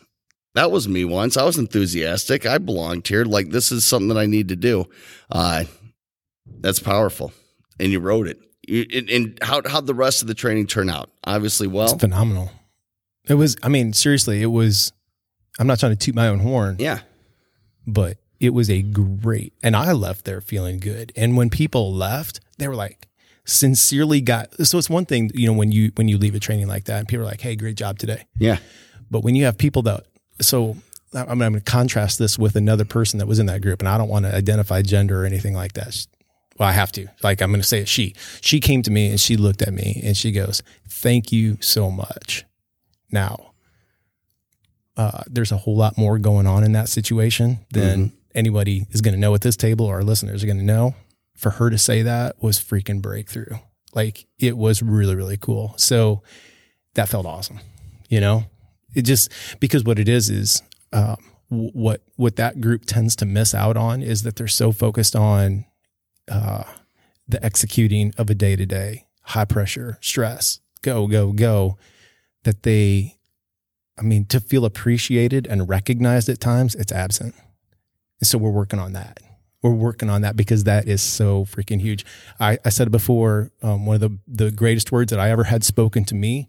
[0.54, 1.36] that was me once.
[1.36, 2.46] I was enthusiastic.
[2.46, 3.24] I belonged here.
[3.24, 4.86] Like, this is something that I need to do.
[5.30, 5.64] Uh,
[6.60, 7.32] that's powerful.
[7.78, 8.40] And you wrote it.
[8.66, 11.10] You, and, and how, how'd the rest of the training turn out?
[11.24, 11.84] Obviously, well.
[11.92, 12.50] It's phenomenal.
[13.28, 14.92] It was, I mean, seriously, it was,
[15.58, 17.00] I'm not trying to toot my own horn, Yeah.
[17.86, 21.12] but it was a great, and I left there feeling good.
[21.16, 23.08] And when people left, they were like,
[23.44, 26.66] sincerely got, so it's one thing, you know, when you, when you leave a training
[26.66, 28.24] like that and people are like, Hey, great job today.
[28.38, 28.58] Yeah.
[29.10, 30.06] But when you have people that,
[30.40, 30.76] so
[31.14, 33.98] I'm going to contrast this with another person that was in that group, and I
[33.98, 36.06] don't want to identify gender or anything like that.
[36.58, 37.06] Well, I have to.
[37.22, 37.88] Like, I'm going to say it.
[37.88, 41.58] She, she came to me and she looked at me and she goes, "Thank you
[41.60, 42.44] so much."
[43.10, 43.54] Now,
[44.96, 49.14] uh, there's a whole lot more going on in that situation than anybody is going
[49.14, 50.94] to know at this table or our listeners are going to know.
[51.36, 53.58] For her to say that was freaking breakthrough.
[53.92, 55.74] Like, it was really, really cool.
[55.76, 56.22] So
[56.94, 57.58] that felt awesome.
[58.08, 58.44] You know,
[58.94, 61.16] it just because what it is is um,
[61.48, 65.64] what what that group tends to miss out on is that they're so focused on
[66.30, 66.64] uh,
[67.28, 71.78] the executing of a day to day high pressure stress go go go
[72.44, 73.16] that they
[73.98, 77.34] I mean to feel appreciated and recognized at times it's absent
[78.20, 79.20] and so we're working on that
[79.62, 82.04] we're working on that because that is so freaking huge
[82.38, 85.44] I, I said it before um, one of the the greatest words that I ever
[85.44, 86.48] had spoken to me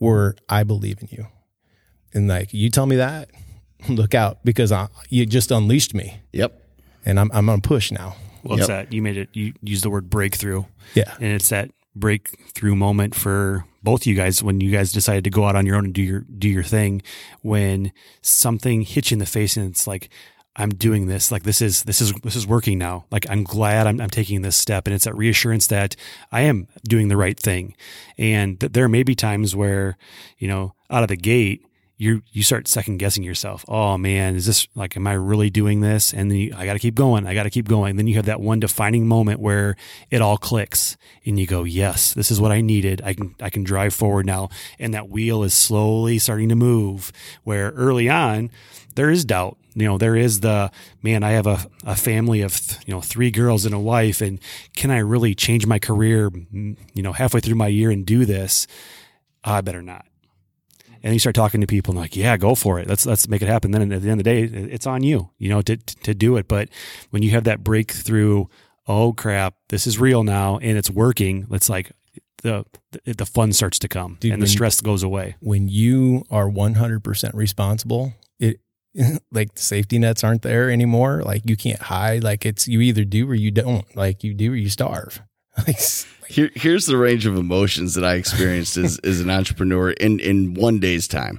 [0.00, 1.26] were I believe in you
[2.12, 3.30] and like you tell me that
[3.88, 6.58] look out because I, you just unleashed me Yep.
[7.04, 8.16] and I'm, I'm on push now.
[8.42, 8.88] Well, it's Yep.
[8.88, 9.28] that you made it.
[9.34, 11.14] You used the word breakthrough, Yeah.
[11.16, 15.30] and it's that breakthrough moment for both of you guys when you guys decided to
[15.30, 17.02] go out on your own and do your do your thing.
[17.42, 20.08] When something hits you in the face and it's like,
[20.56, 21.32] I'm doing this.
[21.32, 23.04] Like this is this is this is working now.
[23.10, 25.96] Like I'm glad I'm, I'm taking this step, and it's that reassurance that
[26.30, 27.74] I am doing the right thing.
[28.18, 29.96] And there may be times where
[30.38, 33.64] you know out of the gate you you start second guessing yourself.
[33.68, 36.12] Oh man, is this like am I really doing this?
[36.12, 37.26] And then you, I got to keep going.
[37.26, 37.96] I got to keep going.
[37.96, 39.76] then you have that one defining moment where
[40.10, 43.00] it all clicks and you go, "Yes, this is what I needed.
[43.04, 47.12] I can I can drive forward now." And that wheel is slowly starting to move
[47.44, 48.50] where early on
[48.96, 49.56] there is doubt.
[49.74, 50.70] You know, there is the
[51.02, 54.38] man, I have a, a family of, you know, three girls and a wife and
[54.76, 58.66] can I really change my career, you know, halfway through my year and do this?
[59.44, 60.06] Ah, I better not
[61.02, 62.88] and you start talking to people and like, yeah, go for it.
[62.88, 63.72] Let's let's make it happen.
[63.72, 66.38] Then at the end of the day, it's on you, you know, to to do
[66.38, 66.48] it.
[66.48, 66.70] But
[67.10, 68.46] when you have that breakthrough,
[68.86, 71.46] oh crap, this is real now and it's working.
[71.50, 71.92] It's like
[72.42, 72.64] the
[73.04, 75.36] the, the fun starts to come Dude, and the when- stress goes away.
[75.40, 78.60] When you are 100% responsible, it
[79.32, 81.22] like the safety nets aren't there anymore.
[81.22, 82.22] Like you can't hide.
[82.22, 83.84] Like it's you either do or you don't.
[83.96, 85.22] Like you do or you starve.
[85.56, 85.78] Like
[86.26, 90.54] Here, here's the range of emotions that I experienced as, as an entrepreneur in, in
[90.54, 91.38] one day's time.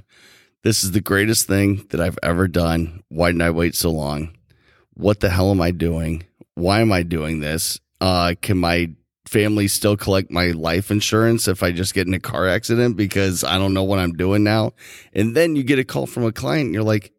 [0.62, 3.02] This is the greatest thing that I've ever done.
[3.10, 4.34] Why didn't I wait so long?
[4.94, 6.24] What the hell am I doing?
[6.54, 7.78] Why am I doing this?
[8.00, 8.90] Uh, can my
[9.26, 13.44] family still collect my life insurance if I just get in a car accident because
[13.44, 14.72] I don't know what I'm doing now?
[15.12, 17.12] And then you get a call from a client and you're like,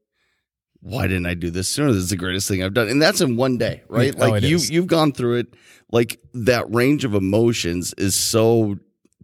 [0.82, 1.92] why didn't I do this sooner?
[1.92, 2.88] This is the greatest thing I've done.
[2.88, 3.98] And that's in one day, mm.
[3.98, 4.16] right?
[4.18, 4.70] Oh, Like you is.
[4.70, 5.48] you've gone through it.
[5.92, 8.78] Like that range of emotions is so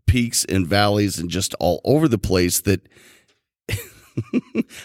[0.05, 2.87] peaks and valleys and just all over the place that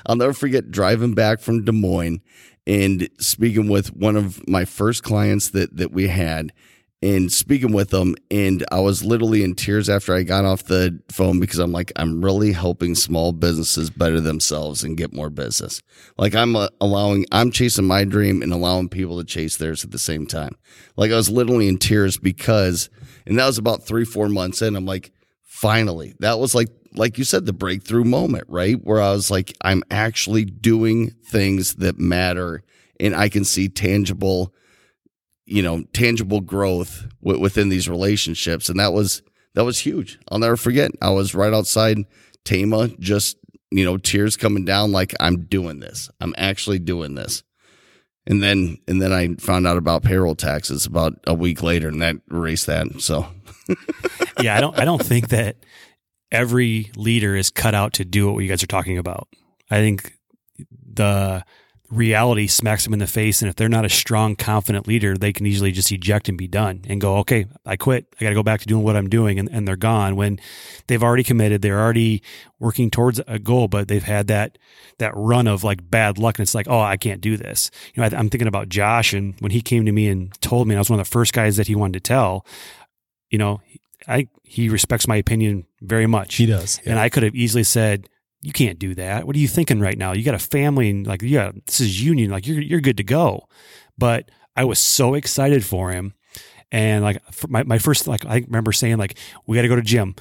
[0.07, 2.21] I'll never forget driving back from Des Moines
[2.67, 6.53] and speaking with one of my first clients that that we had
[7.01, 11.01] and speaking with them and I was literally in tears after I got off the
[11.11, 15.81] phone because I'm like I'm really helping small businesses better themselves and get more business.
[16.17, 19.93] Like I'm uh, allowing I'm chasing my dream and allowing people to chase theirs at
[19.93, 20.57] the same time.
[20.97, 22.91] Like I was literally in tears because
[23.27, 25.13] and that was about 3 4 months in I'm like
[25.59, 29.53] finally that was like like you said the breakthrough moment right where i was like
[29.63, 32.63] i'm actually doing things that matter
[33.01, 34.55] and i can see tangible
[35.49, 38.69] you know tangible growth w- within these relationships.
[38.69, 39.23] And that was
[39.55, 40.19] that was huge.
[40.31, 40.91] I'll never forget.
[41.01, 41.99] I was right outside
[42.45, 43.37] tama just
[43.71, 46.11] you know tears coming down like i'm doing this.
[46.21, 47.43] I'm actually doing this.
[48.27, 52.03] And then and then i found out about payroll taxes about a week later and
[52.03, 53.27] that erased that so.
[54.41, 55.57] Yeah, I don't I don't think that
[56.31, 59.29] every leader is cut out to do what you guys are talking about.
[59.71, 60.13] I think
[60.93, 61.45] the
[61.91, 65.33] reality smacks them in the face and if they're not a strong confident leader they
[65.33, 68.07] can easily just eject and be done and go okay i quit.
[68.21, 70.39] I got to go back to doing what i'm doing and, and they're gone when
[70.87, 72.23] they've already committed they're already
[72.59, 74.59] working towards a goal but they've had that
[74.99, 77.71] that run of like bad luck and it's like oh i can't do this.
[77.95, 80.69] You know I, i'm thinking about josh and when he came to me and told
[80.69, 82.45] me and i was one of the first guys that he wanted to tell
[83.31, 83.61] you know
[84.07, 86.37] i he respects my opinion very much.
[86.37, 86.81] He does.
[86.87, 88.09] and I could have easily said,
[88.41, 89.27] "You can't do that.
[89.27, 90.13] What are you thinking right now?
[90.13, 92.31] You got a family, and like, yeah, this is union.
[92.31, 93.49] Like, you're you're good to go."
[93.97, 96.15] But I was so excited for him,
[96.71, 99.83] and like my my first like I remember saying like, "We got to go to
[99.83, 100.15] Jim."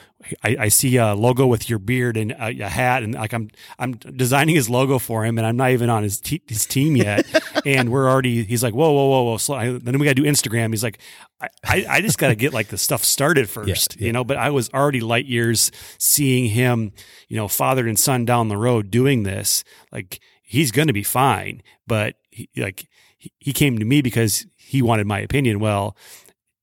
[0.43, 3.49] I, I see a logo with your beard and a, a hat, and like I'm
[3.79, 7.25] I'm designing his logo for him, and I'm not even on his his team yet,
[7.67, 8.43] and we're already.
[8.43, 9.55] He's like, "Whoa, whoa, whoa, whoa!" Slow.
[9.55, 10.69] I- Then we got to do Instagram.
[10.71, 10.99] He's like,
[11.41, 14.07] I, I, I just got to get like the stuff started first, yeah.
[14.07, 14.23] you know.
[14.23, 16.91] But I was already light years seeing him,
[17.27, 19.63] you know, father and son down the road doing this.
[19.91, 24.45] Like he's going to be fine, but he, like he, he came to me because
[24.55, 25.59] he wanted my opinion.
[25.59, 25.95] Well,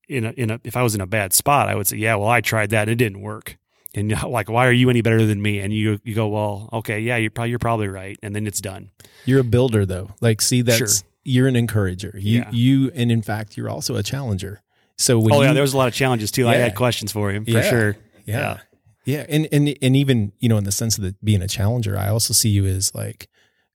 [0.09, 2.15] in a, in a, if I was in a bad spot, I would say, yeah,
[2.17, 3.57] well, I tried that and it didn't work.
[3.97, 5.61] And like, why are you any better than me?
[5.61, 8.61] And you you go, well, okay, yeah, you're probably you're probably right, and then it's
[8.61, 8.91] done.
[9.25, 10.11] You're a builder though.
[10.21, 11.09] Like see that's Sure.
[11.25, 12.13] you're an encourager.
[12.19, 12.51] You Yeah.
[12.51, 14.63] you and in fact you're also a challenger.
[14.99, 16.49] So when oh you, yeah, there was a lot of challenges too.
[16.49, 17.71] I had questions for him for Yeah.
[17.71, 17.97] sure.
[18.25, 18.59] Yeah.
[19.05, 19.27] Yeah.
[19.29, 22.09] And and and even, you know, in the sense of the, being a challenger, I
[22.09, 23.29] also see you as like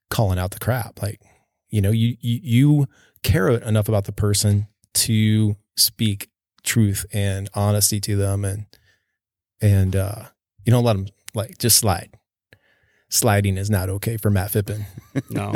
[0.10, 1.02] calling out the crap.
[1.02, 1.22] Like,
[1.70, 2.88] you know, you you, you
[3.22, 6.30] care enough about the person to speak
[6.64, 8.66] truth and honesty to them and
[9.62, 10.24] and uh
[10.66, 12.12] you don't let them like just slide.
[13.10, 14.86] Sliding is not okay for Matt Fippen.
[15.30, 15.56] No.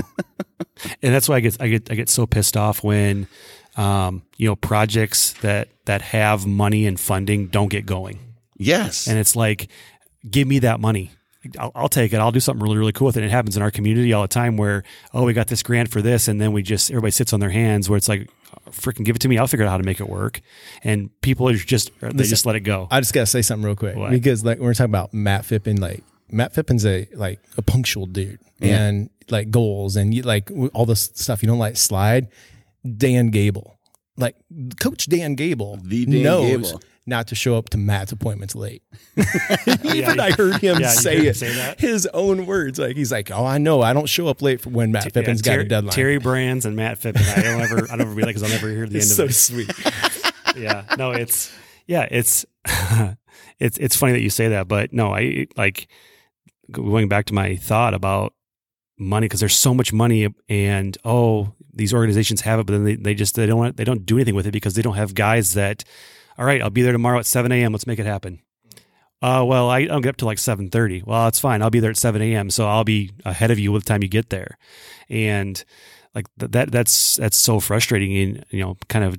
[1.01, 3.27] and that's why I get I get I get so pissed off when
[3.75, 8.19] um, you know, projects that that have money and funding don't get going.
[8.57, 9.69] yes And it's like,
[10.29, 11.11] give me that money.
[11.59, 12.17] I'll, I'll take it.
[12.17, 13.23] I'll do something really, really cool with it.
[13.23, 16.01] It happens in our community all the time where, oh, we got this grant for
[16.01, 16.27] this.
[16.27, 18.29] And then we just, everybody sits on their hands where it's like,
[18.69, 19.37] freaking give it to me.
[19.37, 20.41] I'll figure out how to make it work.
[20.83, 22.87] And people are just, they Listen, just let it go.
[22.91, 24.11] I just gotta say something real quick What?
[24.11, 28.39] because like we're talking about Matt Fippen, like Matt Fippen's a like a punctual dude
[28.61, 32.27] and like goals and you like all this stuff you don't like slide.
[32.97, 33.77] Dan Gable,
[34.17, 34.35] like
[34.79, 36.81] Coach Dan Gable, The Dan knows Gable.
[37.05, 38.83] Not to show up to Matt's appointments late.
[39.65, 41.79] Yeah, Even I heard him yeah, say heard him it, say that?
[41.79, 42.79] his own words.
[42.79, 45.45] Like he's like, "Oh, I know, I don't show up late for when Matt Fippen's
[45.45, 47.21] Yeah, got a deadline." Terry Brands and Matt Fippen.
[47.37, 49.03] I don't ever, I don't ever be like, cause I'll never hear the end of
[49.03, 49.33] so it.
[49.33, 49.71] So sweet.
[50.55, 51.51] yeah no it's
[51.87, 52.45] yeah it's
[53.59, 55.87] it's it's funny that you say that but no i like
[56.71, 58.33] going back to my thought about
[58.99, 62.95] money because there's so much money and oh these organizations have it but then they,
[62.95, 65.15] they just they don't want, they don't do anything with it because they don't have
[65.15, 65.83] guys that
[66.37, 68.39] all right i'll be there tomorrow at 7 a.m let's make it happen
[69.23, 71.01] uh, well, I don't get up to like seven thirty.
[71.01, 71.61] Well, it's fine.
[71.61, 72.49] I'll be there at seven a.m.
[72.49, 74.57] So I'll be ahead of you with the time you get there,
[75.07, 75.63] and
[76.13, 76.73] like th- that.
[76.73, 78.17] That's that's so frustrating.
[78.17, 79.17] And you know, kind of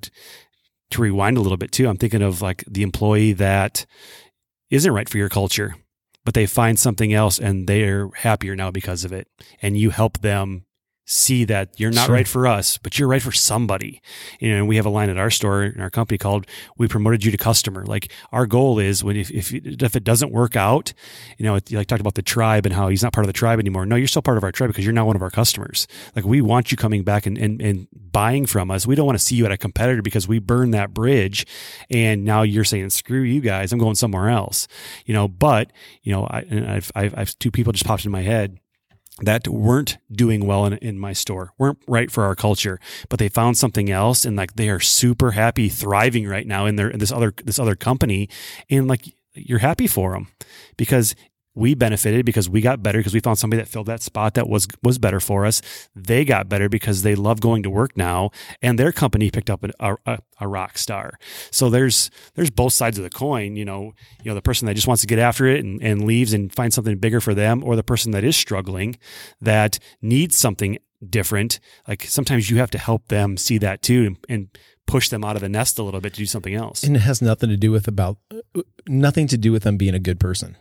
[0.90, 3.87] to rewind a little bit too, I'm thinking of like the employee that
[4.70, 5.74] isn't right for your culture,
[6.24, 9.27] but they find something else and they're happier now because of it.
[9.62, 10.63] And you help them
[11.07, 12.14] see that you're not Sure.
[12.14, 14.01] right for us, but you're right for somebody.
[14.40, 16.47] You know, and we have a line at our store in our company called
[16.79, 20.33] "We promoted you to customer." Like our goal is when if if, if it doesn't
[20.33, 20.93] work out,
[21.38, 23.33] you know, it, like talked about the tribe and how he's not part of the
[23.38, 23.85] tribe anymore.
[23.87, 25.87] No, you're still part of our tribe because you're now one of our customers.
[26.17, 28.87] Like we want you coming back and and, and buying from us.
[28.87, 31.47] We don't want to see you at a competitor because we burned that bridge,
[31.90, 34.69] and now you're saying screw you guys, I'm going somewhere else.
[35.05, 35.71] You know, but
[36.03, 38.59] you know, I I've I've, I've two people just popped in my head
[39.20, 43.29] that weren't doing well in, in my store, weren't right for our culture, but they
[43.29, 46.98] found something else and like they are super happy, thriving right now in their in
[46.98, 48.29] this other this other company,
[48.68, 50.29] and like you're happy for them
[50.77, 51.14] because
[51.55, 54.49] we benefited because we got better because we found somebody that filled that spot that
[54.49, 55.62] was was better for us.
[55.95, 59.64] They got better because they love going to work now, and their company picked up
[59.64, 61.19] a, a, a rock star.
[61.51, 63.57] So there's there's both sides of the coin.
[63.57, 66.05] You know, you know the person that just wants to get after it and, and
[66.05, 68.97] leaves and find something bigger for them, or the person that is struggling
[69.40, 71.61] that needs something different.
[71.87, 75.37] Like sometimes you have to help them see that too and, and push them out
[75.37, 76.83] of the nest a little bit to do something else.
[76.83, 78.19] and it has nothing to do with about
[78.87, 80.57] nothing to do with them being a good person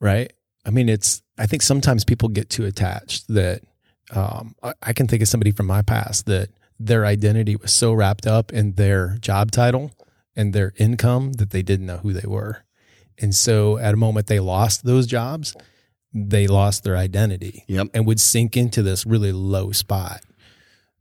[0.00, 0.32] right
[0.64, 3.62] i mean it's i think sometimes people get too attached that
[4.12, 6.48] um, I, I can think of somebody from my past that
[6.80, 9.92] their identity was so wrapped up in their job title
[10.34, 12.64] and their income that they didn't know who they were
[13.18, 15.54] and so at a moment they lost those jobs
[16.12, 17.88] they lost their identity Yep.
[17.94, 20.22] and would sink into this really low spot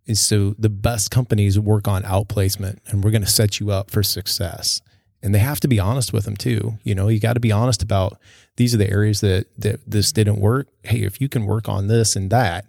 [0.08, 3.92] and so the best companies work on outplacement and we're going to set you up
[3.92, 4.82] for success.
[5.22, 6.78] And they have to be honest with them too.
[6.84, 8.20] You know, you got to be honest about
[8.56, 10.68] these are the areas that, that this didn't work.
[10.84, 12.66] Hey, if you can work on this and that,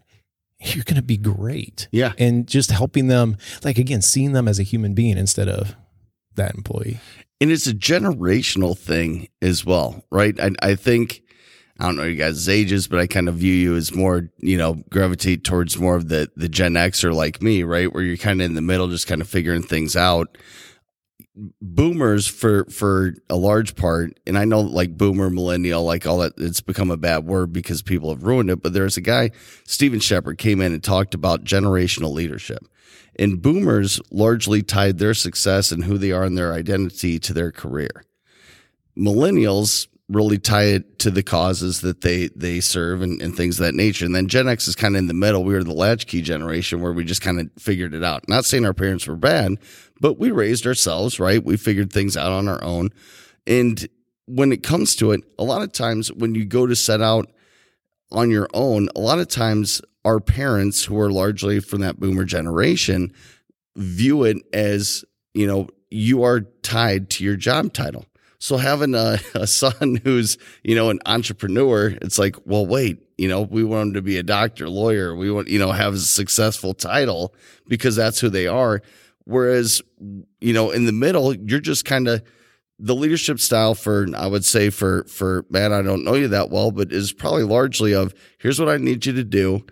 [0.61, 1.89] you're going to be great.
[1.93, 2.13] Yeah.
[2.19, 5.77] And just helping them, like again, seeing them as a human being instead of
[6.35, 7.01] that employee.
[7.41, 10.39] And it's a generational thing as well, right?
[10.39, 11.23] I, I think,
[11.79, 14.59] I don't know you guys' ages, but I kind of view you as more, you
[14.59, 17.91] know, gravitate towards more of the, the Gen Xer like me, right?
[17.91, 20.37] Where you're kind of in the middle, just kind of figuring things out.
[21.63, 26.35] Boomers for, for a large part, and I know like boomer, millennial, like all that,
[26.37, 28.63] it's become a bad word because people have ruined it.
[28.63, 29.31] But there's a guy,
[29.65, 32.67] Stephen Shepard came in and talked about generational leadership.
[33.17, 37.51] And boomers largely tied their success and who they are and their identity to their
[37.51, 38.05] career.
[38.97, 43.67] Millennials really tie it to the causes that they they serve and, and things of
[43.67, 44.05] that nature.
[44.05, 45.45] And then Gen X is kind of in the middle.
[45.45, 48.29] We were the latchkey generation where we just kind of figured it out.
[48.29, 49.57] Not saying our parents were bad,
[50.01, 51.45] but we raised ourselves, right?
[51.45, 52.91] We figured things out on our own.
[53.47, 53.87] And
[54.27, 57.31] when it comes to it, a lot of times when you go to set out
[58.11, 62.25] on your own, a lot of times our parents who are largely from that boomer
[62.25, 63.13] generation
[63.77, 68.07] view it as, you know, you are tied to your job title.
[68.39, 73.29] So having a, a son who's, you know, an entrepreneur, it's like, well, wait, you
[73.29, 75.15] know, we want him to be a doctor, lawyer.
[75.15, 77.35] We want, you know, have a successful title
[77.69, 78.81] because that's who they are.
[79.25, 79.83] Whereas,
[80.41, 82.23] you know, in the middle, you're just kind of
[82.79, 86.51] the leadership style for, I would say for, for man, I don't know you that
[86.51, 89.65] well, but is probably largely of here's what I need you to do.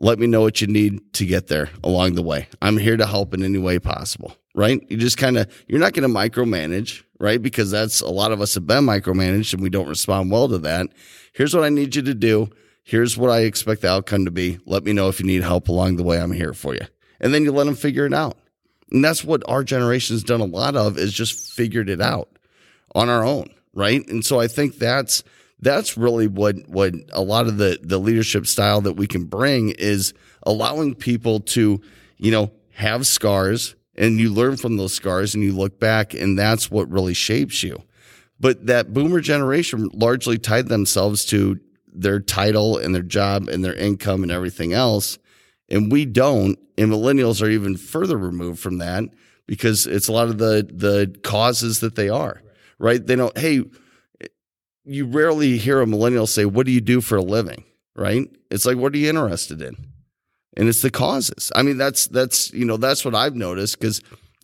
[0.00, 2.48] Let me know what you need to get there along the way.
[2.60, 4.80] I'm here to help in any way possible, right?
[4.90, 7.40] You just kind of, you're not going to micromanage, right?
[7.40, 10.58] Because that's a lot of us have been micromanaged and we don't respond well to
[10.58, 10.88] that.
[11.34, 12.48] Here's what I need you to do.
[12.82, 14.58] Here's what I expect the outcome to be.
[14.64, 16.18] Let me know if you need help along the way.
[16.18, 16.86] I'm here for you.
[17.20, 18.38] And then you let them figure it out.
[18.90, 22.28] And that's what our generation's done a lot of is just figured it out
[22.94, 24.06] on our own, right?
[24.08, 25.22] And so I think that's
[25.60, 29.70] that's really what what a lot of the the leadership style that we can bring
[29.70, 31.80] is allowing people to,
[32.16, 36.38] you know, have scars and you learn from those scars and you look back and
[36.38, 37.82] that's what really shapes you.
[38.40, 41.60] But that boomer generation largely tied themselves to
[41.92, 45.18] their title and their job and their income and everything else.
[45.70, 46.58] And we don't.
[46.76, 49.04] And millennials are even further removed from that
[49.46, 52.42] because it's a lot of the the causes that they are.
[52.78, 53.04] Right?
[53.04, 53.62] They don't, hey,
[54.84, 57.64] you rarely hear a millennial say, What do you do for a living?
[57.94, 58.28] Right?
[58.50, 59.76] It's like, what are you interested in?
[60.56, 61.52] And it's the causes.
[61.54, 64.00] I mean, that's that's you know, that's what I've noticed because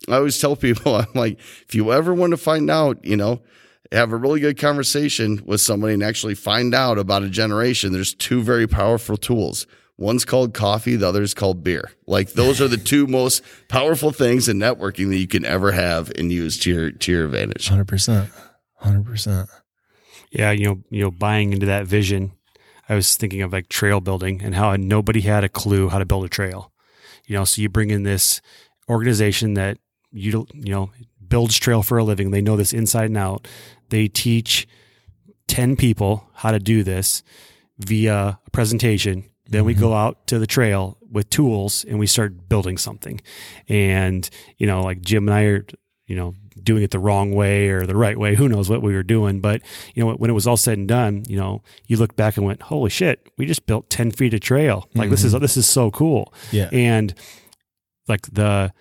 [0.07, 3.41] I always tell people, I'm like, if you ever want to find out, you know,
[3.91, 8.13] have a really good conversation with somebody and actually find out about a generation, there's
[8.13, 9.65] two very powerful tools.
[9.97, 11.91] One's called coffee, the other's called beer.
[12.05, 16.11] Like those are the two most powerful things in networking that you can ever have
[16.15, 17.67] and use to your to your advantage.
[17.67, 18.29] Hundred percent,
[18.75, 19.49] hundred percent.
[20.31, 22.33] Yeah, you know, you know, buying into that vision.
[22.89, 26.05] I was thinking of like trail building and how nobody had a clue how to
[26.05, 26.71] build a trail.
[27.25, 28.39] You know, so you bring in this
[28.89, 29.77] organization that
[30.11, 30.91] you you know
[31.27, 32.31] builds trail for a living.
[32.31, 33.47] They know this inside and out.
[33.89, 34.67] They teach
[35.47, 37.23] 10 people how to do this
[37.79, 39.29] via a presentation.
[39.49, 39.81] Then we mm-hmm.
[39.81, 43.21] go out to the trail with tools and we start building something.
[43.67, 45.65] And, you know, like Jim and I are,
[46.05, 48.35] you know, doing it the wrong way or the right way.
[48.35, 49.39] Who knows what we were doing.
[49.39, 49.61] But,
[49.93, 52.45] you know, when it was all said and done, you know, you look back and
[52.45, 54.89] went, holy shit, we just built 10 feet of trail.
[54.93, 55.41] Like this is, mm-hmm.
[55.41, 56.33] this is so cool.
[56.51, 56.69] Yeah.
[56.71, 57.13] And
[58.07, 58.73] like the,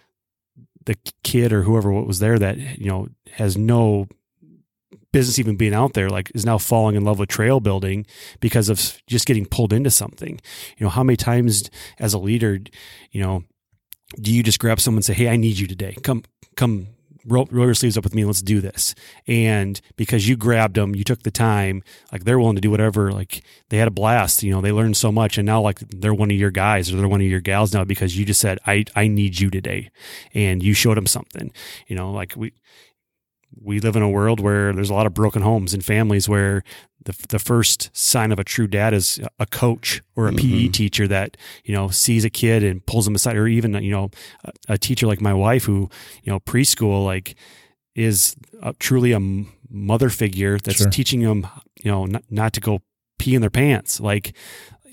[0.84, 4.08] the kid or whoever was there that, you know, has no
[5.16, 8.04] business even being out there like is now falling in love with trail building
[8.40, 10.38] because of just getting pulled into something.
[10.76, 12.58] You know how many times as a leader
[13.12, 13.42] you know
[14.20, 15.96] do you just grab someone and say hey i need you today.
[16.02, 16.22] Come
[16.54, 16.88] come
[17.24, 18.26] roll, roll your sleeves up with me.
[18.26, 18.94] Let's do this.
[19.26, 23.10] And because you grabbed them you took the time like they're willing to do whatever
[23.10, 25.38] like they had a blast you know they learned so much.
[25.38, 27.84] And now like they're one of your guys or they're one of your gals now
[27.84, 29.88] because you just said i i need you today.
[30.34, 31.52] And you showed them something.
[31.86, 32.52] You know like we
[33.60, 36.62] we live in a world where there's a lot of broken homes and families where
[37.04, 40.70] the, the first sign of a true dad is a coach or a PE mm-hmm.
[40.72, 44.10] teacher that, you know, sees a kid and pulls them aside, or even, you know,
[44.44, 45.88] a, a teacher like my wife who,
[46.22, 47.36] you know, preschool, like,
[47.94, 49.20] is a, truly a
[49.70, 50.90] mother figure that's Sure.
[50.90, 51.46] teaching them,
[51.82, 52.82] you know, not, not to go
[53.18, 54.00] pee in their pants.
[54.00, 54.34] Like,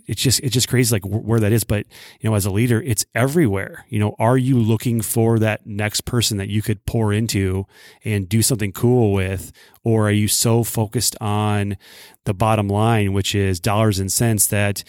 [0.05, 1.63] it's just it's just crazy like where that is.
[1.63, 1.85] But
[2.19, 3.85] you know as a leader it's everywhere.
[3.89, 7.65] You know are you looking for that next person that you could pour into
[8.03, 9.51] and do something cool with?
[9.83, 11.77] Or are you so focused on
[12.25, 14.83] the bottom line which is dollars and cents that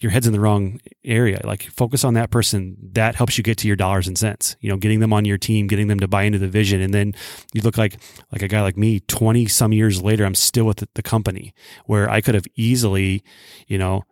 [0.00, 1.40] your head's in the wrong area.
[1.44, 2.76] Like focus on that person.
[2.92, 5.38] That helps you get to your dollars and cents you know getting them on your
[5.38, 6.80] team getting them to buy into the vision.
[6.80, 7.14] And then
[7.52, 7.98] you look like
[8.32, 11.54] like a guy like me 20 some years later i'm still with the, the company
[11.86, 13.22] where i could have easily
[13.66, 14.04] you know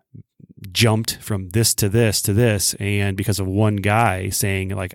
[0.72, 2.74] jumped from this to this to this.
[2.74, 4.94] And because of one guy saying like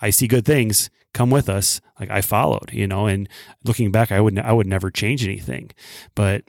[0.00, 0.90] i see good things.
[1.12, 1.80] Come with us.
[2.00, 3.28] Like i followed you know and
[3.64, 5.70] looking back i would i would never change anything.
[6.14, 6.44] But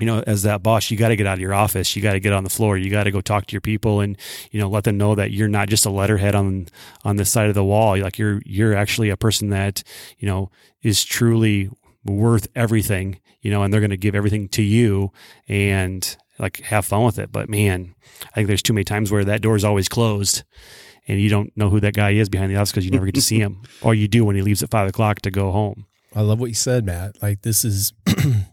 [0.00, 1.94] you know, as that boss, you got to get out of your office.
[1.94, 2.76] You got to get on the floor.
[2.76, 4.16] You got to go talk to your people and,
[4.50, 6.68] you know, let them know that you're not just a letterhead on,
[7.04, 7.98] on the side of the wall.
[7.98, 9.82] Like you're, you're actually a person that,
[10.18, 10.50] you know,
[10.82, 11.70] is truly
[12.04, 15.12] worth everything, you know, and they're going to give everything to you
[15.48, 17.30] and like have fun with it.
[17.30, 20.42] But man, I think there's too many times where that door is always closed
[21.06, 23.14] and you don't know who that guy is behind the office because you never get
[23.14, 25.86] to see him or you do when he leaves at five o'clock to go home.
[26.14, 27.22] I love what you said, Matt.
[27.22, 27.92] Like this is,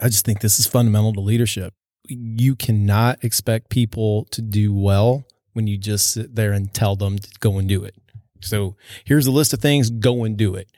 [0.00, 1.74] I just think this is fundamental to leadership.
[2.08, 5.24] You cannot expect people to do well
[5.54, 7.94] when you just sit there and tell them to go and do it.
[8.40, 10.70] So here's a list of things, go and do it.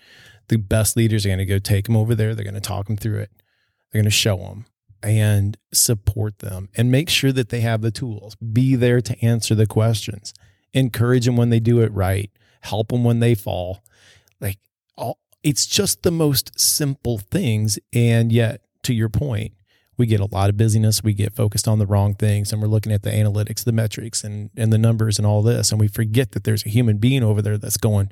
[0.49, 2.35] The best leaders are going to go take them over there.
[2.35, 3.31] They're going to talk them through it.
[3.91, 4.67] They're going to show them
[5.03, 8.37] and support them and make sure that they have the tools.
[8.37, 10.33] Be there to answer the questions.
[10.73, 12.31] Encourage them when they do it right.
[12.63, 13.85] Help them when they fall.
[14.41, 14.59] Like
[14.97, 17.79] all, it's just the most simple things.
[17.93, 19.53] And yet, to your point,
[19.97, 21.03] we get a lot of busyness.
[21.03, 24.25] We get focused on the wrong things and we're looking at the analytics, the metrics
[24.25, 25.71] and, and the numbers and all this.
[25.71, 28.11] And we forget that there's a human being over there that's going,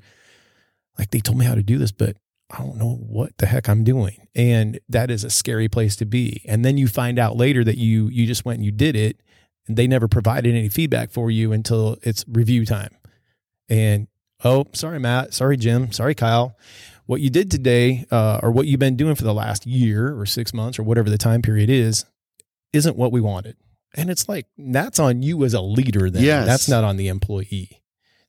[0.98, 2.16] like, they told me how to do this, but
[2.50, 4.26] I don't know what the heck I'm doing.
[4.34, 6.42] And that is a scary place to be.
[6.46, 9.20] And then you find out later that you you just went and you did it
[9.66, 12.96] and they never provided any feedback for you until it's review time.
[13.68, 14.06] And
[14.44, 15.34] oh, sorry, Matt.
[15.34, 15.92] Sorry, Jim.
[15.92, 16.56] Sorry, Kyle.
[17.06, 20.26] What you did today, uh, or what you've been doing for the last year or
[20.26, 22.04] six months or whatever the time period is,
[22.72, 23.56] isn't what we wanted.
[23.94, 26.22] And it's like, that's on you as a leader then.
[26.22, 26.46] Yes.
[26.46, 27.82] That's not on the employee.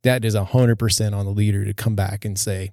[0.03, 2.71] That is 100% on the leader to come back and say,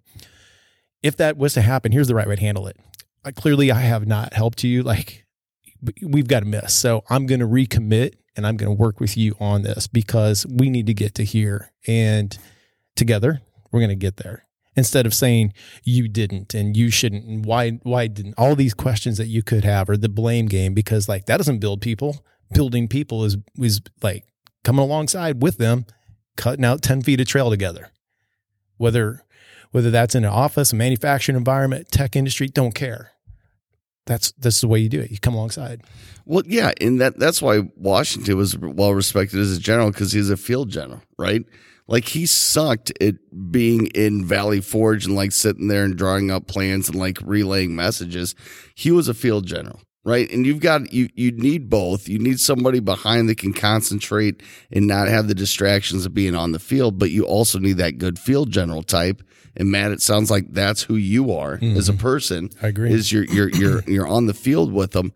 [1.03, 2.77] if that was to happen, here's the right way to handle it.
[3.25, 4.83] I, clearly I have not helped you.
[4.83, 5.25] Like
[6.03, 6.75] we've got to miss.
[6.75, 10.47] So I'm going to recommit and I'm going to work with you on this because
[10.47, 12.37] we need to get to here and
[12.97, 13.41] together
[13.71, 14.45] we're going to get there
[14.77, 15.53] instead of saying
[15.83, 18.35] you didn't and you shouldn't and why why didn't?
[18.37, 21.59] All these questions that you could have or the blame game because like that doesn't
[21.59, 22.25] build people.
[22.53, 24.25] Building people is is like
[24.63, 25.87] coming alongside with them
[26.37, 27.91] cutting out 10 feet of trail together.
[28.77, 29.23] Whether
[29.71, 33.11] whether that's in an office a manufacturing environment tech industry don't care.
[34.07, 35.11] That's that's the way you do it.
[35.11, 35.83] You come alongside.
[36.27, 40.31] Well, yeah, and that that's why Washington was well respected as a general because he's
[40.31, 41.45] a field general, right?
[41.87, 43.17] Like he sucked at
[43.51, 47.77] being in Valley Forge and like sitting there and drawing up plans and like relaying
[47.77, 48.35] messages.
[48.75, 50.31] He was a field general, right?
[50.31, 52.09] And you've got you you need both.
[52.09, 56.53] You need somebody behind that can concentrate and not have the distractions of being on
[56.53, 59.23] the field, but you also need that good field general type.
[59.57, 62.01] And Matt, it sounds like that's who you are as a mm-hmm.
[62.01, 62.51] person.
[62.63, 62.93] I agree.
[62.93, 65.13] Is you're you're you're you're on the field with them.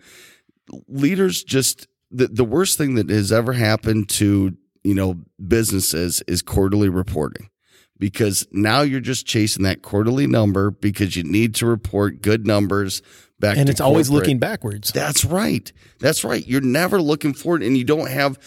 [0.86, 4.54] Leaders just the the worst thing that has ever happened to
[4.88, 5.16] you know
[5.46, 7.50] businesses is quarterly reporting
[7.98, 13.02] because now you're just chasing that quarterly number because you need to report good numbers
[13.38, 15.70] back and it's always looking backwards That's right.
[15.98, 16.46] That's right.
[16.46, 18.38] You're never looking forward, and you don't have.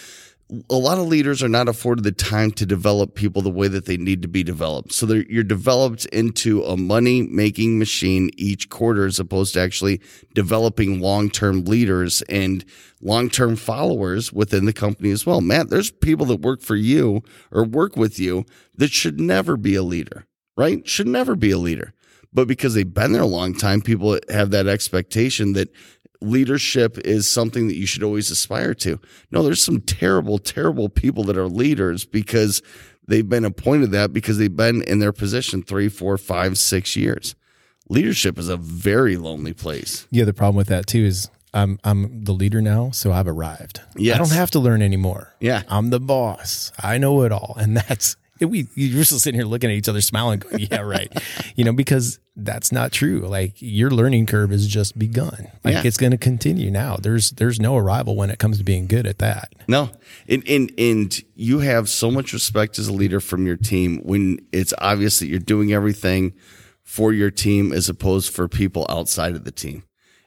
[0.70, 3.86] A lot of leaders are not afforded the time to develop people the way that
[3.86, 4.92] they need to be developed.
[4.92, 10.02] So you're developed into a money making machine each quarter, as opposed to actually
[10.34, 12.66] developing long term leaders and
[13.02, 15.40] long term followers within the company as well.
[15.40, 18.46] Matt, there's people that work for you or work with you
[18.76, 20.26] that should never be a leader,
[20.58, 20.86] right?
[20.88, 21.94] Should never be a leader
[22.34, 25.70] but because they've been there a long time, people have that expectation that
[26.22, 29.00] leadership is something that you should always aspire to.
[29.32, 32.62] No, there's some terrible, terrible people that are leaders because
[33.08, 37.36] they've been appointed that because they've been in their position three, four, five, six years.
[37.90, 40.08] Leadership is a very lonely place.
[40.12, 43.82] Yeah, the problem with that too is I'm I'm the leader now, so I've arrived.
[43.96, 45.34] Yeah, I don't have to learn anymore.
[45.40, 45.64] Yeah.
[45.68, 46.72] I'm the boss.
[46.82, 48.68] I know it all, and that's we.
[48.76, 51.12] You're still sitting here looking at each other, smiling, going, "Yeah, right."
[51.56, 53.20] you know, because that's not true.
[53.22, 55.48] Like your learning curve has just begun.
[55.64, 55.82] Like Yeah.
[55.86, 56.98] it's going to continue now.
[56.98, 59.54] There's there's no arrival when it comes to being good at that.
[59.68, 59.90] No,
[60.28, 64.40] and, and and you have so much respect as a leader from your team when
[64.52, 66.34] it's obvious that you're doing everything
[66.84, 69.84] for your team as opposed for people outside of the team.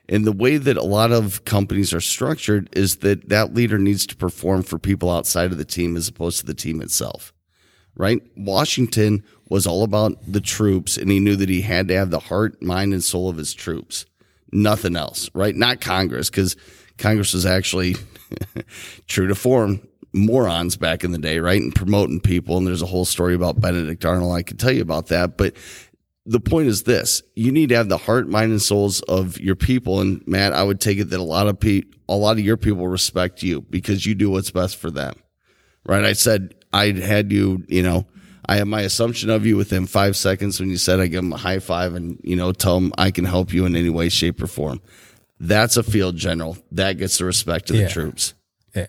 [0.07, 4.05] And the way that a lot of companies are structured is that that leader needs
[4.07, 7.33] to perform for people outside of the team as opposed to the team itself.
[7.97, 8.21] Right?
[8.35, 12.19] Washington was all about the troops and he knew that he had to have the
[12.19, 14.05] heart, mind and soul of his troops.
[14.51, 15.55] Nothing else, right?
[15.55, 16.55] Not Congress cuz
[16.97, 17.95] Congress was actually
[19.07, 19.81] true to form
[20.13, 21.61] morons back in the day, right?
[21.61, 22.57] And promoting people.
[22.57, 24.33] And there's a whole story about Benedict Arnold.
[24.33, 25.37] I could tell you about that.
[25.37, 25.55] But
[26.25, 29.55] the point is this you need to have the heart, mind, and souls of your
[29.55, 29.99] people.
[30.01, 32.57] And Matt, I would take it that a lot of pe- a lot of your
[32.57, 35.15] people respect you because you do what's best for them.
[35.85, 36.03] Right?
[36.03, 38.07] I said I had you, you know,
[38.47, 41.33] I have my assumption of you within five seconds when you said I give them
[41.33, 44.09] a high five and, you know, tell them I can help you in any way,
[44.09, 44.81] shape, or form.
[45.39, 46.57] That's a field general.
[46.71, 47.83] That gets the respect of Yeah.
[47.85, 48.33] the troops.
[48.75, 48.87] Yeah.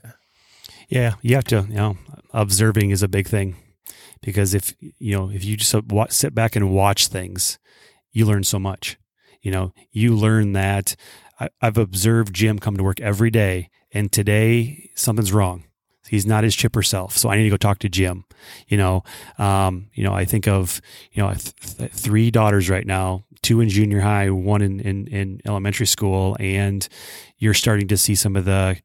[0.89, 1.97] Yeah, you have to, you know,
[2.33, 3.57] observing is a big thing
[4.23, 5.75] because if, you know, if you just
[6.11, 7.59] sit back and watch things,
[8.13, 8.97] you learn so much.
[9.43, 10.97] You know, you learn that
[11.41, 15.65] I, I've observed Jim come to work every day and today something's wrong.
[16.09, 17.17] He's not his chipper self.
[17.17, 18.25] So I need to go talk to Jim.
[18.69, 19.05] You know,
[19.39, 20.81] um, you know, I think of,
[21.13, 25.07] you know, th- th- three daughters right now, two in junior high, one in, in,
[25.09, 26.37] in elementary school.
[26.39, 26.87] And
[27.39, 28.79] you're starting to see some of the,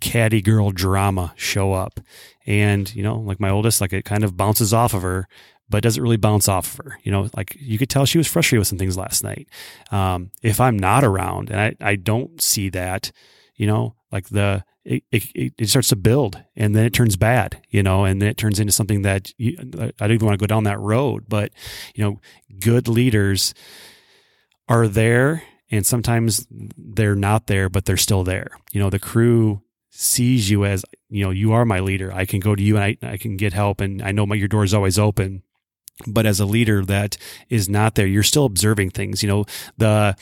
[0.00, 2.00] catty girl drama show up.
[2.46, 5.26] And, you know, like my oldest, like it kind of bounces off of her,
[5.68, 6.98] but doesn't really bounce off of her.
[7.02, 9.48] You know, like you could tell she was frustrated with some things last night.
[9.90, 13.10] Um, if I'm not around and I, I don't see that,
[13.56, 17.60] you know, like the, it, it, it starts to build and then it turns bad,
[17.70, 20.42] you know, and then it turns into something that you, I don't even want to
[20.42, 21.24] go down that road.
[21.28, 21.50] But,
[21.94, 22.20] you know,
[22.60, 23.52] good leaders
[24.68, 28.50] are there and sometimes they're not there, but they're still there.
[28.70, 32.12] You know, the crew sees you as, you know, you are my leader.
[32.12, 34.36] I can go to you and I, I can get help and I know my,
[34.36, 35.42] your door is always open.
[36.06, 37.16] But as a leader that
[37.48, 39.22] is not there, you're still observing things.
[39.22, 39.46] You know,
[39.78, 40.14] the,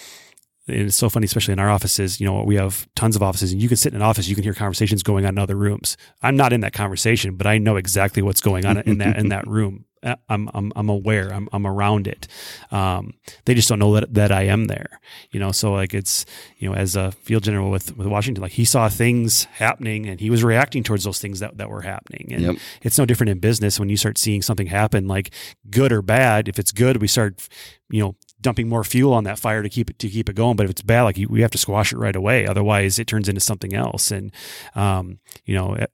[0.66, 3.52] and it's so funny, especially in our offices, you know, we have tons of offices
[3.52, 5.56] and you can sit in an office, you can hear conversations going on in other
[5.56, 5.96] rooms.
[6.22, 9.28] I'm not in that conversation, but I know exactly what's going on in that, in
[9.28, 9.84] that room.
[10.04, 11.32] Uh, I'm, I'm, I'm aware.
[11.32, 12.28] I'm, I'm around it.
[12.70, 13.14] Um,
[13.46, 15.00] they just don't know that, that I am there,
[15.30, 15.50] you know?
[15.50, 16.26] So like it's,
[16.58, 20.20] you know, as a field general with, with Washington, like he saw things happening and
[20.20, 22.34] he was reacting towards those things that, that were happening.
[22.34, 22.56] And Yep.
[22.82, 25.30] it's no different in business when you start seeing something happen, like
[25.70, 26.48] good or bad.
[26.48, 27.48] If it's good, we start,
[27.88, 30.54] you know, dumping more fuel on that fire to keep it to keep it going.
[30.54, 32.46] But if it's bad, like you, we have to squash it right away.
[32.46, 34.12] Otherwise, it turns into something else.
[34.12, 34.30] And
[34.76, 35.86] um, you know, eh,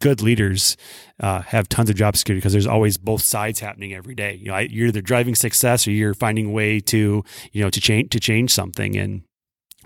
[0.00, 0.76] good leaders
[1.20, 4.34] uh, have tons of job security because there's always both sides happening every day.
[4.34, 7.22] You know, you're either driving success or you're finding a way to
[7.52, 8.96] you know to change to change something.
[8.96, 9.22] And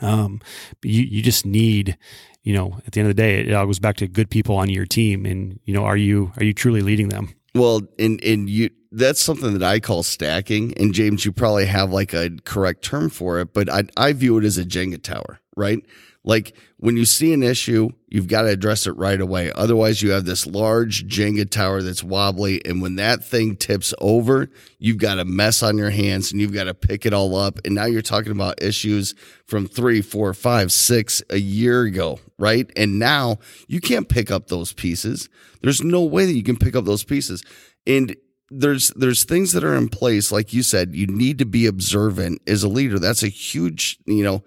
[0.00, 0.40] um,
[0.82, 1.98] you you just need
[2.42, 4.56] you know at the end of the day it all goes back to good people
[4.56, 8.22] on your team and you know are you are you truly leading them well and
[8.22, 12.30] and you that's something that I call stacking and James you probably have like a
[12.44, 15.84] correct term for it but I I view it as a Jenga tower right
[16.26, 19.52] like when you see an issue, you've got to address it right away.
[19.54, 22.62] Otherwise, you have this large Jenga tower that's wobbly.
[22.66, 26.52] And when that thing tips over, you've got a mess on your hands and you've
[26.52, 27.60] got to pick it all up.
[27.64, 29.14] And now you're talking about issues
[29.46, 32.68] from three, four, five, six a year ago, right?
[32.76, 35.28] And now you can't pick up those pieces.
[35.62, 37.44] There's no way that you can pick up those pieces.
[37.86, 38.16] And
[38.50, 42.40] there's there's things that are in place like you said you need to be observant
[42.46, 44.44] as a leader that's a huge you know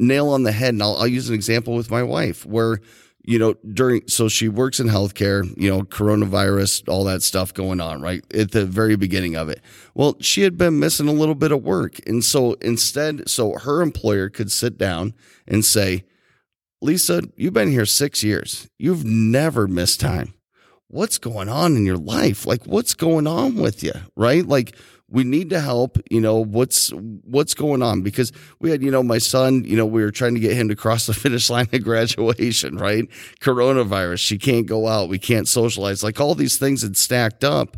[0.00, 0.74] nail on the head.
[0.74, 2.80] And I'll, I'll use an example with my wife where,
[3.22, 7.80] you know, during, so she works in healthcare, you know, coronavirus, all that stuff going
[7.80, 8.24] on, right?
[8.34, 9.60] At the very beginning of it.
[9.94, 12.00] Well, she had been missing a little bit of work.
[12.08, 15.14] And so instead, so her employer could sit down
[15.46, 16.04] and say,
[16.80, 18.70] Lisa, you've been here six years.
[18.78, 20.32] You've never missed time.
[20.88, 22.46] What's going on in your life?
[22.46, 23.92] Like, what's going on with you?
[24.16, 24.44] Right?
[24.44, 24.74] Like,
[25.10, 28.02] we need to help you know what's what's going on?
[28.02, 30.68] Because we had you know my son you know we were trying to get him
[30.68, 33.04] to cross the finish line of graduation right?
[33.40, 37.76] Coronavirus she can't go out we can't socialize like all these things had stacked up.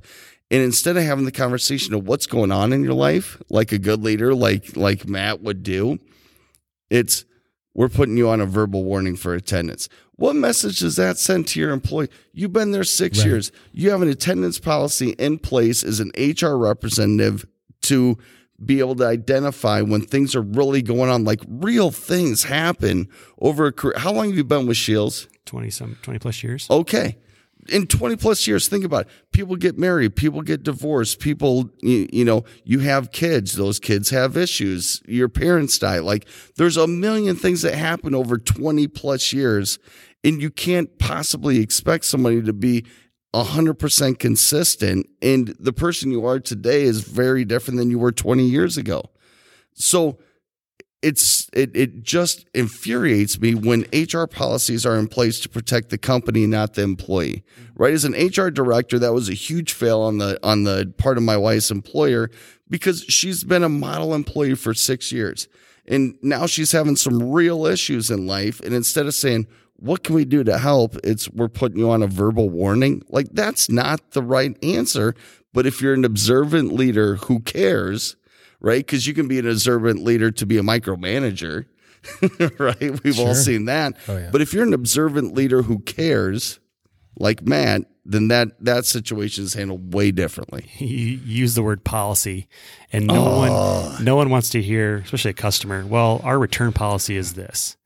[0.51, 3.79] And instead of having the conversation of what's going on in your life like a
[3.79, 5.99] good leader like like matt would do
[6.91, 7.25] it's
[7.75, 9.89] we're putting you on a verbal warning for attendance.
[10.23, 12.09] What message does that send to your employee?
[12.33, 13.27] You've been there six right.
[13.27, 13.51] years.
[13.73, 17.45] You have an attendance policy in place as an HR representative
[17.83, 18.17] to
[18.65, 23.09] be able to identify when things are really going on, like real things happen
[23.41, 23.95] over a career.
[23.99, 25.27] How long have you been with Scheels?
[25.47, 26.69] 20 some 20 plus years.
[26.71, 27.19] Okay
[27.69, 32.09] in 20 plus years think about it people get married people get divorced people you,
[32.13, 36.87] you, know you have kids those kids have issues your parents die like there's a
[36.87, 39.79] million things that happen over 20 plus years
[40.25, 42.85] and you can't possibly expect somebody to be
[43.35, 48.45] 100% consistent and the person you are today is very different than you were 20
[48.45, 49.03] years ago
[49.75, 50.19] so
[51.03, 55.99] it's it it just infuriates me when HR policies are in place to protect the
[55.99, 57.43] company, not the employee.
[57.75, 57.93] Right?
[57.93, 61.25] As an HR director, that was a huge fail on the on the part of
[61.25, 62.31] my wife's employer
[62.71, 65.49] because she's been a model employee for six years.
[65.87, 68.61] And now she's having some real issues in life.
[68.61, 69.49] And instead of saying,
[69.83, 70.97] what can we do to help?
[71.03, 73.03] It's we're putting you on a verbal warning.
[73.09, 75.15] Like that's not the right answer.
[75.53, 78.17] But if you're an observant leader who cares,
[78.61, 78.87] right?
[78.87, 81.67] Because you can be an observant leader to be a micromanager,
[82.59, 83.03] right?
[83.03, 83.29] We've sure.
[83.29, 83.97] all seen that.
[84.09, 84.31] Oh, yeah.
[84.31, 86.61] But if you're an observant leader who cares,
[87.19, 90.71] like Matt, then that that situation is handled way differently.
[90.79, 92.49] You use the word policy,
[92.93, 93.39] and no oh.
[93.39, 95.85] one no one wants to hear, especially a customer.
[95.85, 97.77] Well, our return policy is this.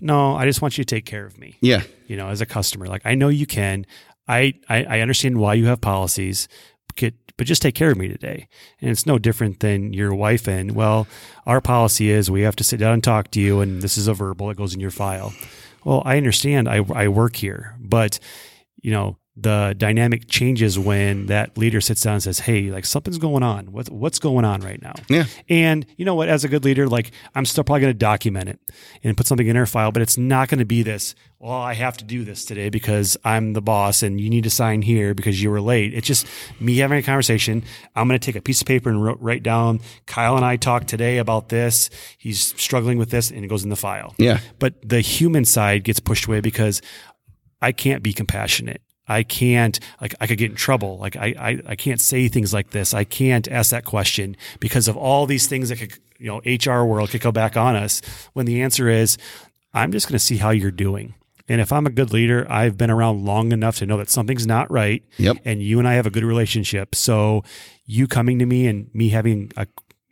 [0.00, 1.56] No, I just want you to take care of me.
[1.60, 3.86] Yeah, you know, as a customer, like I know you can.
[4.26, 6.48] I, I, I understand why you have policies,
[7.36, 8.48] but just take care of me today.
[8.80, 11.06] And it's no different than your wife and, well,
[11.44, 14.08] our policy is we have to sit down and talk to you, and this is
[14.08, 15.34] a verbal, it goes in your file.
[15.84, 18.18] Well, I understand I, I work here, but,
[18.80, 23.18] you know, the dynamic changes when that leader sits down and says, "Hey, like something's
[23.18, 23.72] going on.
[23.72, 25.24] What's what's going on right now?" Yeah.
[25.48, 26.28] And you know what?
[26.28, 28.60] As a good leader, like I'm still probably going to document it
[29.02, 31.16] and put something in our file, but it's not going to be this.
[31.40, 34.50] Well, I have to do this today because I'm the boss, and you need to
[34.50, 35.92] sign here because you were late.
[35.94, 36.26] It's just
[36.60, 37.64] me having a conversation.
[37.96, 39.80] I'm going to take a piece of paper and write down.
[40.06, 41.90] Kyle and I talked today about this.
[42.18, 44.14] He's struggling with this, and it goes in the file.
[44.16, 44.38] Yeah.
[44.60, 46.80] But the human side gets pushed away because
[47.60, 48.80] I can't be compassionate.
[49.06, 50.98] I can't like I could get in trouble.
[50.98, 52.94] Like I, I I can't say things like this.
[52.94, 56.84] I can't ask that question because of all these things that could you know HR
[56.84, 58.00] world could go back on us.
[58.32, 59.18] When the answer is,
[59.74, 61.14] I'm just going to see how you're doing.
[61.46, 64.46] And if I'm a good leader, I've been around long enough to know that something's
[64.46, 65.02] not right.
[65.18, 65.38] Yep.
[65.44, 66.94] And you and I have a good relationship.
[66.94, 67.44] So
[67.84, 69.66] you coming to me and me having a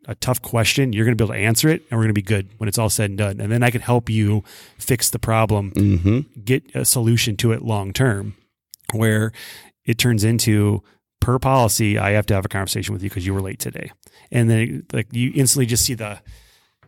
[0.07, 2.13] a tough question, you're going to be able to answer it, and we're going to
[2.13, 3.41] be good when it's all said and done.
[3.41, 4.43] And then I can help you
[4.77, 6.41] fix the problem, mm-hmm.
[6.45, 8.35] get a solution to it long term
[8.93, 9.33] where
[9.85, 10.83] it turns into
[11.21, 13.93] per policy, I have to have a conversation with you because you were late today.
[14.31, 16.21] And then like you instantly just see the,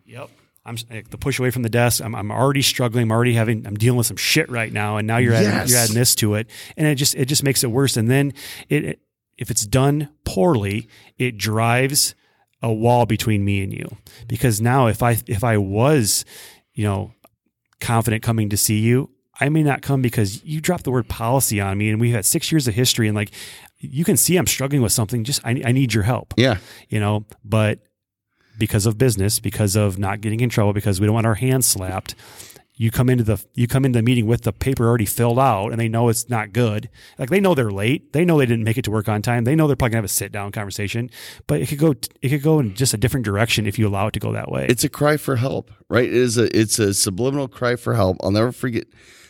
[0.04, 0.30] yep,
[0.64, 2.02] I'm like, the push away from the desk.
[2.02, 3.02] I'm, I'm already struggling.
[3.02, 4.96] I'm already having, I'm dealing with some shit right now.
[4.96, 5.46] And now you're yes.
[5.46, 6.48] adding, you're adding this to it.
[6.76, 7.96] And it just, it just makes it worse.
[7.96, 8.32] And then
[8.68, 9.00] it, it
[9.36, 10.88] if it's done poorly,
[11.18, 12.14] it drives
[12.62, 13.96] a wall between me and you
[14.26, 16.24] because now if I if I was,
[16.72, 17.12] you know,
[17.80, 21.60] confident coming to see you, I may not come because you dropped the word policy
[21.60, 23.30] on me and we've had six years of history and like
[23.78, 25.24] you can see I'm struggling with something.
[25.24, 26.34] Just I, I need your help.
[26.36, 26.58] Yeah.
[26.88, 27.80] You know, but
[28.58, 31.66] because of business, because of not getting in trouble, because we don't want our hands
[31.66, 32.14] slapped,
[32.76, 35.68] you come into the you come into the meeting with the paper already filled out
[35.68, 36.90] and they know it's not good.
[37.18, 38.12] Like they know they're late.
[38.12, 39.44] They know they didn't make it to work on time.
[39.44, 41.10] They know they're probably gonna have a sit down conversation.
[41.46, 44.08] But it could go it could go in just a different direction if you allow
[44.08, 44.66] it to go that way.
[44.68, 46.04] It's a cry for help, right?
[46.04, 48.16] It is a it's a subliminal cry for help.
[48.22, 48.86] I'll never forget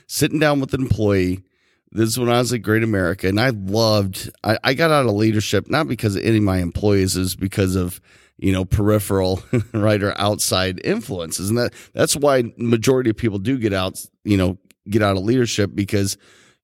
[0.07, 1.43] sitting down with an employee.
[1.91, 4.31] This is when I was at Great America, and I loved.
[4.43, 7.77] I, I got out of leadership not because of any of my employees, is because
[7.77, 8.01] of
[8.37, 9.43] you know peripheral
[9.73, 14.05] right or outside influences, and that that's why majority of people do get out.
[14.25, 16.19] You know, get out of leadership because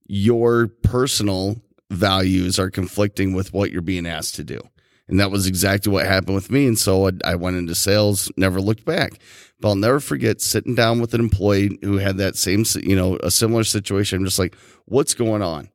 [0.07, 4.61] your personal values are conflicting with what you're being asked to do.
[5.11, 6.67] And that was exactly what happened with me.
[6.67, 9.15] And so I, I went into sales, never looked back.
[9.61, 13.19] But I'll never forget sitting down with an employee who had that same, you know,
[13.23, 14.19] a similar situation.
[14.19, 14.55] I'm just like,
[14.87, 15.69] what's going on?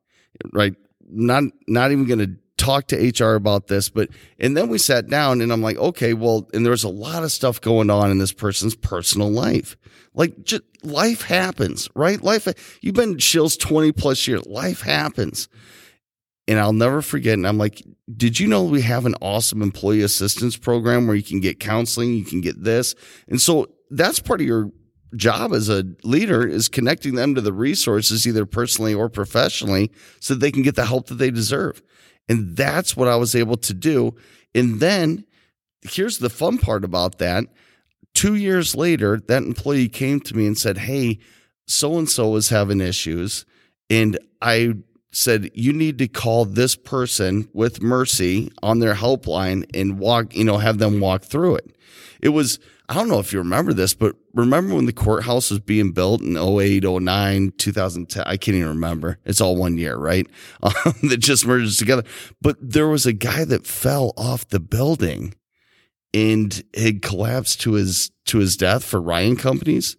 [0.53, 0.73] Right.
[1.07, 4.09] Not, not even going to talk to HR about this, but,
[4.39, 7.31] and then we sat down and I'm like, okay, well, and there's a lot of
[7.31, 9.75] stuff going on in this person's personal life.
[10.13, 12.21] Like just life happens, right?
[12.21, 14.45] Life, you've been Scheels 20 plus years.
[14.45, 15.49] Life happens.
[16.47, 17.33] And I'll never forget.
[17.33, 17.81] And I'm like,
[18.15, 22.13] did you know we have an awesome employee assistance program where you can get counseling,
[22.13, 22.93] you can get this?
[23.27, 24.71] And so that's part of your
[25.15, 30.33] job as a leader is connecting them to the resources, either personally or professionally, so
[30.33, 31.81] that they can get the help that they deserve.
[32.27, 34.15] And that's what I was able to do.
[34.53, 35.25] And then
[35.81, 37.45] here's the fun part about that.
[38.13, 41.19] Two years later, that employee came to me and said, Hey,
[41.67, 43.45] so and so is having issues.
[43.89, 44.75] And I
[45.15, 50.43] said, You need to call this person with mercy on their helpline and walk, you
[50.43, 51.75] know, have them walk through it.
[52.21, 52.59] It was,
[52.89, 56.21] I don't know if you remember this, but remember when the courthouse was being built
[56.21, 58.23] in 08, 09, 2010?
[58.25, 59.19] I can't even remember.
[59.25, 60.27] It's all one year, right?
[60.63, 62.03] Um, that just merges together.
[62.41, 65.35] But there was a guy that fell off the building
[66.13, 69.97] and had collapsed to his, to his death for Ryan companies.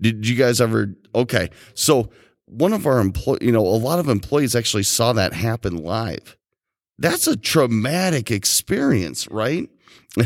[0.00, 0.94] Did you guys ever?
[1.14, 1.50] Okay.
[1.74, 2.10] So
[2.50, 6.36] one of our employees, you know, a lot of employees actually saw that happen live.
[6.98, 9.68] That's a traumatic experience, right?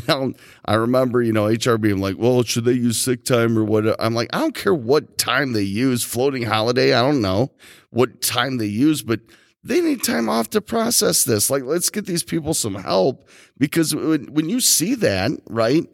[0.08, 3.64] And I remember, you know, HR being like, well, should they use sick time or
[3.64, 3.84] what?
[4.00, 6.94] I'm like, I don't care what time they use, floating holiday.
[6.94, 7.52] I don't know
[7.90, 9.20] what time they use, but
[9.62, 11.50] they need time off to process this.
[11.50, 15.86] Like, let's get these people some help because when, when you see that, right?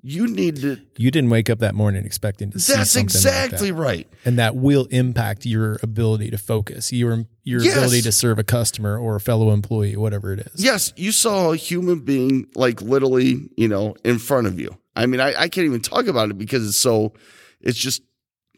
[0.00, 0.78] You need to.
[0.96, 3.82] You didn't wake up that morning expecting to see That's something exactly like that.
[3.82, 4.08] right.
[4.24, 7.76] and that will impact your ability to focus, your your Yes.
[7.76, 10.64] ability to serve a customer or a fellow employee, whatever it is.
[10.64, 14.76] Yes, you saw a human being like literally, you know, in front of you.
[14.94, 17.12] I mean, I, I can't even talk about it because it's so,
[17.60, 18.02] it's just,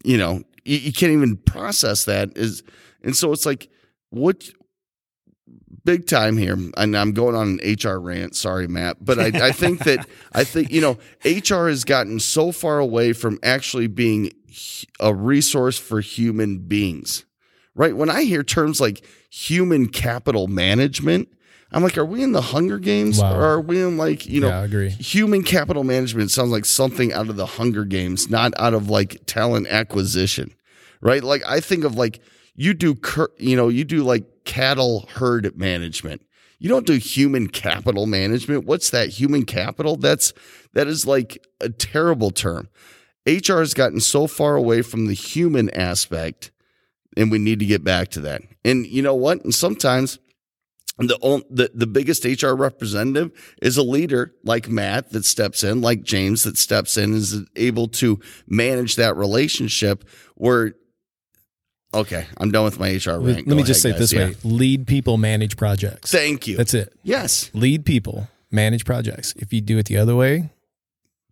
[0.04, 2.36] you know, you, you can't even process that.
[2.36, 2.62] Is
[3.02, 3.68] and so it's like,
[4.10, 4.50] what?
[5.90, 8.36] Big time here, and I'm going on an HR rant.
[8.36, 12.52] Sorry, Matt, but I, I think that I think you know HR has gotten so
[12.52, 14.30] far away from actually being
[15.00, 17.24] a resource for human beings
[17.76, 17.96] right?
[17.96, 21.28] When I hear terms like human capital management,
[21.72, 23.34] I'm like, are we in the Hunger Games Wow.
[23.36, 24.90] or are we in like, you know, Yeah, I agree.
[24.90, 29.22] human capital management sounds like something out of the Hunger Games, not out of like
[29.26, 30.52] talent acquisition,
[31.00, 31.22] right?
[31.22, 32.20] Like I think of like
[32.54, 36.22] you do, cur- you know, you do like cattle herd management.
[36.58, 38.66] You don't do human capital management.
[38.66, 39.10] What's that?
[39.10, 39.96] Human capital?
[39.96, 40.32] That's
[40.72, 42.68] that is like a terrible term.
[43.26, 46.50] HR has gotten so far away from the human aspect
[47.16, 48.42] and we need to get back to that.
[48.64, 49.44] And you know what?
[49.44, 50.18] And sometimes
[50.98, 51.16] the
[51.48, 53.30] the the biggest HR representative
[53.62, 57.86] is a leader like Matt that steps in, like James that steps in, is able
[57.88, 60.04] to manage that relationship.
[60.34, 60.74] Where,
[61.94, 63.48] okay, I'm done with my HR Let, rant.
[63.48, 66.10] let me just say it this way: lead people, manage projects.
[66.12, 66.56] Thank you.
[66.56, 66.92] That's it.
[67.02, 67.50] yes.
[67.54, 69.32] Lead people, manage projects.
[69.36, 70.50] If you do it the other way,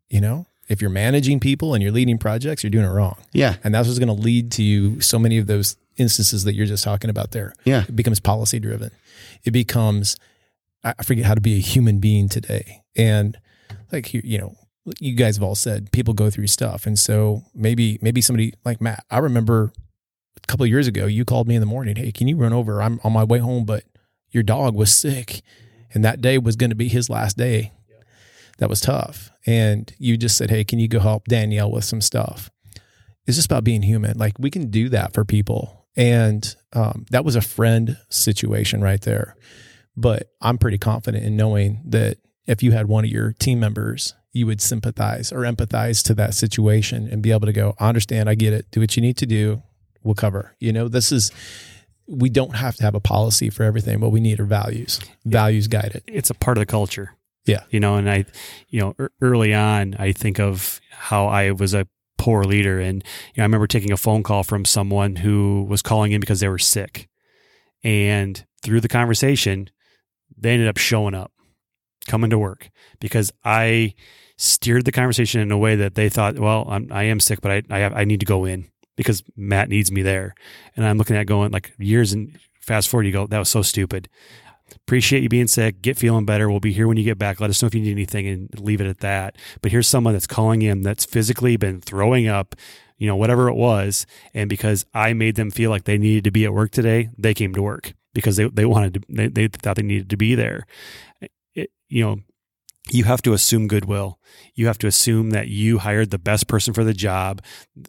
[0.09, 3.17] you know, if you're managing people and you're leading projects, you're doing it wrong.
[3.33, 3.57] Yeah.
[3.65, 6.67] And that's what's going to lead to you so many of those instances that you're
[6.67, 7.55] just talking about there.
[7.65, 7.85] Yeah.
[7.89, 8.91] It becomes policy driven.
[9.45, 10.17] It becomes,
[10.85, 12.83] I I forget how to be a human being today.
[12.97, 13.39] And
[13.91, 14.55] like, you, you know,
[15.01, 16.87] you guys have all said people go through stuff.
[16.87, 19.73] And so maybe, maybe somebody like Matt, I remember
[20.49, 21.97] couple of years ago, you called me in the morning.
[21.97, 22.83] Hey, can you run over?
[22.83, 23.85] I'm on my way home, but
[24.31, 25.43] your dog was sick.
[25.95, 27.73] And that day was going to be his last day.
[28.59, 29.31] That was tough.
[29.47, 32.51] And you just said, Hey, can you go help Danielle with some stuff?
[33.27, 34.19] It's just about being human.
[34.19, 35.87] Like we can do that for people.
[35.97, 39.37] And um, that was a friend situation right there.
[39.97, 44.15] But I'm pretty confident in knowing that if you had one of your team members,
[44.33, 48.29] you would sympathize or empathize to that situation and be able to go, I understand,
[48.29, 48.71] I get it.
[48.71, 49.63] Do what you need to do.
[50.03, 50.55] We'll cover.
[50.59, 51.31] You know, this is
[52.09, 54.01] we don't have to have a policy for everything.
[54.01, 54.99] What we need are values.
[55.27, 56.05] Values guide it.
[56.07, 57.17] It's a part of the culture.
[57.45, 57.65] Yeah.
[57.71, 58.25] You know, and I,
[58.69, 61.87] you know, early on, I think of how I was a
[62.17, 62.81] poor leader.
[62.81, 66.21] And you know, I remember taking a phone call from someone who was calling in
[66.21, 67.09] because they were sick.
[67.85, 69.71] And through the conversation,
[70.37, 71.33] they ended up showing up,
[72.07, 72.71] coming to work
[73.01, 73.95] because I
[74.37, 77.51] steered the conversation in a way that they thought, well, I'm, I am sick, but
[77.51, 78.69] I, I, have, I need to go in
[78.99, 80.35] because Matt needs me there.
[80.77, 83.63] And I'm looking at going like years and fast forward, you go, that was so
[83.63, 84.09] stupid.
[84.75, 85.81] Appreciate you being sick.
[85.81, 86.51] Get feeling better.
[86.51, 87.41] We'll be here when you get back.
[87.41, 89.37] Let us know if you need anything and leave it at that.
[89.63, 92.57] But here's someone that's calling in that's physically been throwing up,
[92.99, 94.05] you know, whatever it was.
[94.35, 97.35] And because I made them feel like they needed to be at work today, they
[97.35, 100.35] came to work because they, they wanted to, they, they thought they needed to be
[100.35, 100.67] there.
[101.55, 102.17] It, you know,
[102.91, 104.19] you have to assume goodwill.
[104.55, 107.43] You have to assume that you hired the best person for the job.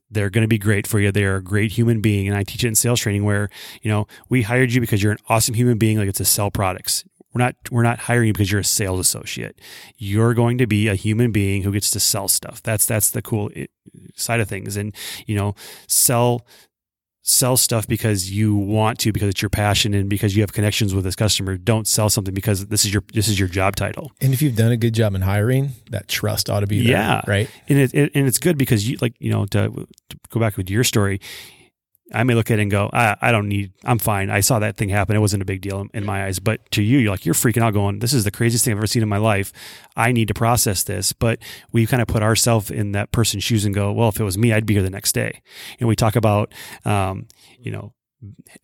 [0.09, 1.11] They're going to be great for you.
[1.11, 2.27] They're a great human being.
[2.27, 3.49] And I teach it in sales training where,
[3.81, 5.97] you know, we hired you because you're an awesome human being.
[5.97, 7.03] Like it's to sell products.
[7.33, 9.59] We're not, we're not hiring you because you're a sales associate.
[9.97, 12.61] You're going to be a human being who gets to sell stuff.
[12.63, 13.67] That's, that's the cool eh,
[14.15, 14.75] side of things.
[14.77, 14.95] And,
[15.27, 15.53] you know,
[15.87, 16.45] sell,
[17.21, 20.95] sell stuff because you want to because it's your passion and because you have connections
[20.95, 21.57] with this customer.
[21.57, 24.11] Don't sell something because this is your this is your job title.
[24.21, 26.93] And if you've done a good job in hiring that trust ought to be there,
[26.93, 27.21] yeah.
[27.27, 27.49] right?
[27.67, 30.57] And it, it, and it's good because you like you know to, to go back
[30.57, 31.19] with your story
[32.13, 34.29] I may look at it and go, I, I, don't need, I'm fine.
[34.29, 35.15] I saw that thing happen.
[35.15, 36.39] It wasn't a big deal in my eyes.
[36.39, 38.79] But to you, you're like, you're freaking out going, this is the craziest thing I've
[38.79, 39.53] ever seen in my life.
[39.95, 41.13] I need to process this.
[41.13, 41.39] But
[41.71, 44.37] we kind of put ourselves in that person's shoes and go, well, if it was
[44.37, 45.41] me, I'd be here the next day.
[45.79, 46.53] And we talk about,
[46.83, 47.27] um,
[47.59, 47.93] you know,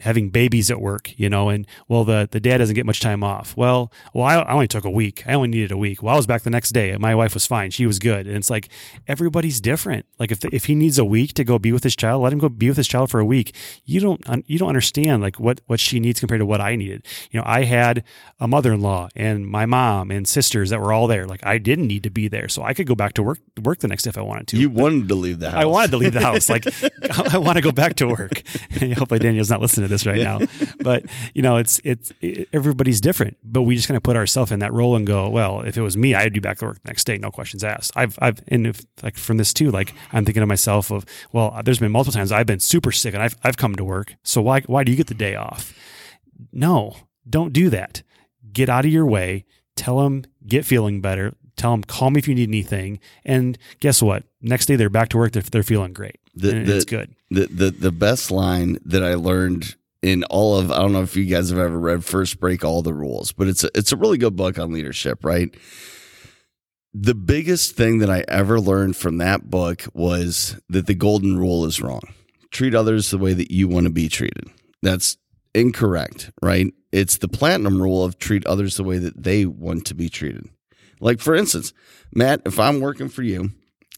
[0.02, 3.24] having babies at work, you know, and well, the, the dad doesn't get much time
[3.24, 3.56] off.
[3.56, 5.24] Well, well, I, I, only took a week.
[5.26, 6.04] I only needed a week.
[6.04, 6.96] Well, I was back the next day.
[6.98, 7.72] My wife was fine.
[7.72, 8.28] She was good.
[8.28, 8.70] And it's like,
[9.08, 10.06] everybody's different.
[10.20, 12.40] Like if, if he needs a week to go be with his child, let him
[12.40, 13.56] go be with his child for a week.
[13.86, 17.06] You don't, you don't understand like what, what she needs compared to what I needed.
[17.32, 18.04] You know, I had
[18.40, 21.26] a mother-in-law and my mom and sisters that were all there.
[21.26, 22.50] Like I didn't need to be there.
[22.50, 24.58] So I could go back to work, work the next day if I wanted to.
[24.58, 25.62] You wanted to leave the house.
[25.62, 26.50] I wanted to leave the house.
[26.50, 26.66] Like
[27.34, 28.44] I want to go back to work.
[28.98, 30.40] Hopefully Daniel's not listening to this right now.
[30.80, 33.38] But you know, it's it's it, everybody's different.
[33.44, 35.82] But we just kind of put ourselves in that role and go, well, if it
[35.82, 37.92] was me, I'd be back to work the next day, no questions asked.
[37.96, 41.60] I've I've and if like from this too, like I'm thinking to myself of, well,
[41.64, 44.16] there's been multiple times I've been super sick and I've I've come to work.
[44.24, 45.74] So why why do you get the day off?
[46.52, 46.96] No,
[47.30, 48.04] don't do that.
[48.52, 49.46] Get out of your way.
[49.76, 51.36] Tell them get feeling better.
[51.56, 53.00] Tell them call me if you need anything.
[53.24, 54.24] And guess what?
[54.42, 55.32] Next day they're back to work.
[55.32, 56.18] They're, they're feeling great.
[56.36, 57.16] The, the, it's good.
[57.32, 61.16] The, the the best line that I learned in all of I don't know if
[61.16, 63.98] you guys have ever read First Break All the Rules, but it's a, it's a
[63.98, 65.54] really good book on leadership, right?
[66.94, 71.66] The biggest thing that I ever learned from that book was that the golden rule
[71.66, 72.04] is wrong.
[72.52, 74.46] Treat others the way that you want to be treated.
[74.82, 75.18] That's
[75.54, 76.74] incorrect, right?
[76.92, 80.48] It's the platinum rule of treat others the way that they want to be treated.
[81.00, 81.74] Like for instance,
[82.14, 83.52] Matt, if I'm working for you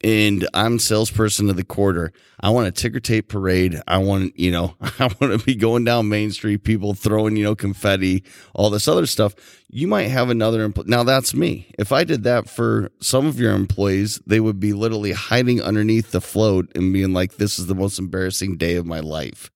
[0.04, 2.12] and I'm salesperson of the quarter.
[2.39, 3.82] I want a ticker tape parade.
[3.88, 7.43] I want, you know, I want to be going down Main Street, people throwing, you
[7.43, 8.24] know, confetti,
[8.54, 9.34] all this other stuff.
[9.70, 11.68] You might have another, empl- now that's me.
[11.80, 16.12] If I did that for some of your employees, they would be literally hiding underneath
[16.12, 19.50] the float and being like, this is the most embarrassing day of my life.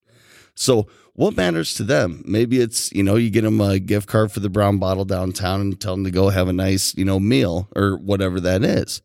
[0.55, 2.23] So, what matters to them?
[2.25, 5.61] Maybe it's, you know, you get them a gift card for the brown bottle downtown
[5.61, 9.01] and tell them to go have a nice, you know, meal or whatever that is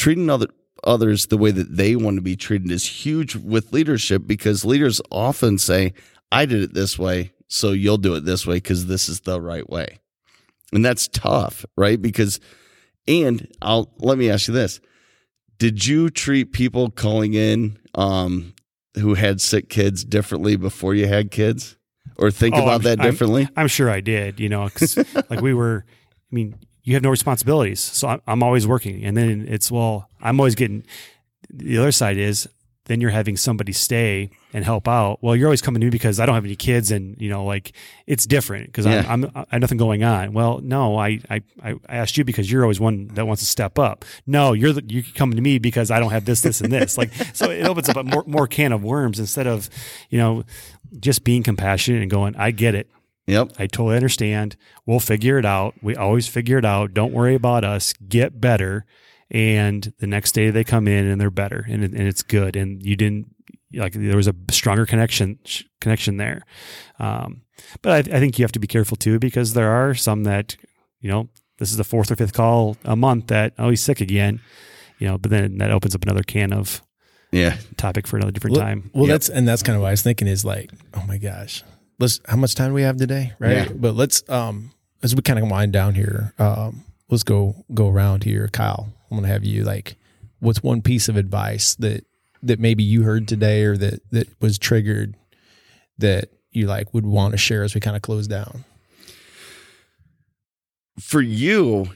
[0.00, 0.46] treating other
[0.84, 5.00] others the way that they want to be treated is huge with leadership because leaders
[5.10, 5.92] often say,
[6.32, 9.40] I did it this way, so you'll do it this way because this is the
[9.40, 9.98] right way.
[10.72, 12.00] And that's tough, right?
[12.00, 12.40] Because,
[13.06, 14.80] and I'll let me ask you this
[15.58, 18.54] Did you treat people calling in um,
[18.94, 21.76] who had sick kids differently before you had kids?
[22.16, 23.42] Or think oh, about I'm, that differently?
[23.42, 24.68] I'm, I'm, sure I did, you know,
[25.30, 27.80] like we were, I mean, you have no responsibilities.
[27.80, 29.04] So I'm, I'm always working.
[29.04, 30.84] And then it's, well, I'm always getting,
[31.48, 32.48] the other side is
[32.86, 35.18] then you're having somebody stay and help out.
[35.22, 37.44] Well, you're always coming to me because I don't have any kids, and you know,
[37.44, 37.72] like
[38.06, 39.04] it's different because yeah.
[39.08, 40.32] I'm, I'm, I have nothing going on.
[40.32, 43.78] Well, no, I, I I asked you because you're always one that wants to step
[43.78, 44.04] up.
[44.26, 46.98] No, you're the, you're coming to me because I don't have this, this, and this.
[46.98, 49.70] like so, it opens up a more more can of worms instead of
[50.10, 50.44] you know
[50.98, 52.88] just being compassionate and going, I get it.
[53.26, 53.52] Yep.
[53.58, 54.56] I totally understand.
[54.86, 55.74] We'll figure it out.
[55.82, 56.94] We always figure it out.
[56.94, 57.92] Don't worry about us.
[57.92, 58.86] Get better.
[59.30, 62.56] And the next day they come in and they're better and, and it's good.
[62.56, 63.32] And you didn't
[63.74, 65.38] like there was a stronger connection
[65.80, 66.42] connection there.
[66.98, 67.42] Um,
[67.82, 70.56] but I, I think you have to be careful too because there are some that
[71.00, 74.00] you know this is the fourth or fifth call a month that oh he's sick
[74.00, 74.40] again,
[74.98, 75.18] you know.
[75.18, 76.82] But then that opens up another can of
[77.32, 77.56] Yeah.
[77.76, 78.90] topic for another different Well, time.
[78.94, 79.12] well Yep.
[79.14, 81.62] that's and that's kind of what I was thinking is like, oh my gosh,
[81.98, 83.52] let's how much time do we have today, right?
[83.52, 83.68] Yeah.
[83.74, 88.24] But let's um as we kind of wind down here, um, let's go go around
[88.24, 88.92] here, Kyle.
[89.10, 89.96] I'm gonna have you like,
[90.40, 92.04] what's one piece of advice that
[92.42, 95.16] that maybe you heard today or that that was triggered
[95.98, 98.64] that you like would want to share as we kind of close down?
[100.98, 101.90] For you,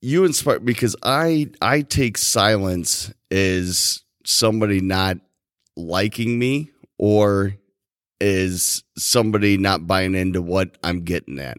[0.00, 5.18] you inspire because I I take silence as somebody not
[5.76, 7.54] liking me or
[8.20, 11.58] is somebody not buying into what I'm getting at.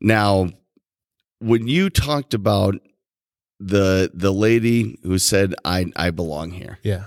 [0.00, 0.50] Now,
[1.40, 2.74] when you talked about
[3.60, 6.78] the the lady who said I I belong here.
[6.82, 7.04] Yeah,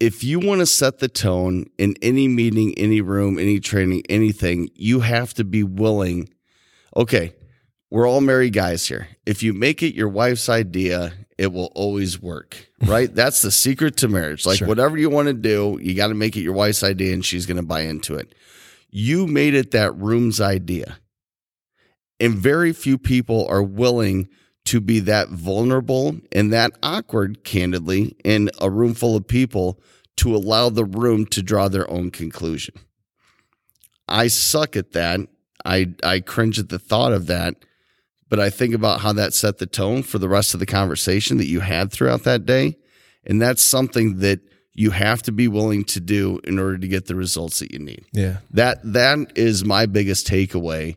[0.00, 4.68] if you want to set the tone in any meeting, any room, any training, anything,
[4.74, 6.28] you have to be willing.
[6.96, 7.34] Okay,
[7.90, 9.08] we're all married guys here.
[9.24, 13.14] If you make it your wife's idea, it will always work, right?
[13.14, 14.44] That's the secret to marriage.
[14.44, 14.68] Like, Sure.
[14.68, 17.46] whatever you want to do, you got to make it your wife's idea and she's
[17.46, 18.34] going to buy into it.
[18.90, 20.98] You made it that room's idea.
[22.20, 24.28] And very few people are willing
[24.72, 29.78] to be that vulnerable and that awkward, candidly, in a room full of people
[30.16, 32.74] to allow the room to draw their own conclusion.
[34.08, 35.20] I suck at that.
[35.62, 37.56] I I cringe at the thought of that,
[38.30, 41.36] but I think about how that set the tone for the rest of the conversation
[41.36, 42.78] that you had throughout that day,
[43.26, 44.40] and that's something that
[44.72, 47.78] you have to be willing to do in order to get the results that you
[47.78, 50.96] need yeah, that that is my biggest takeaway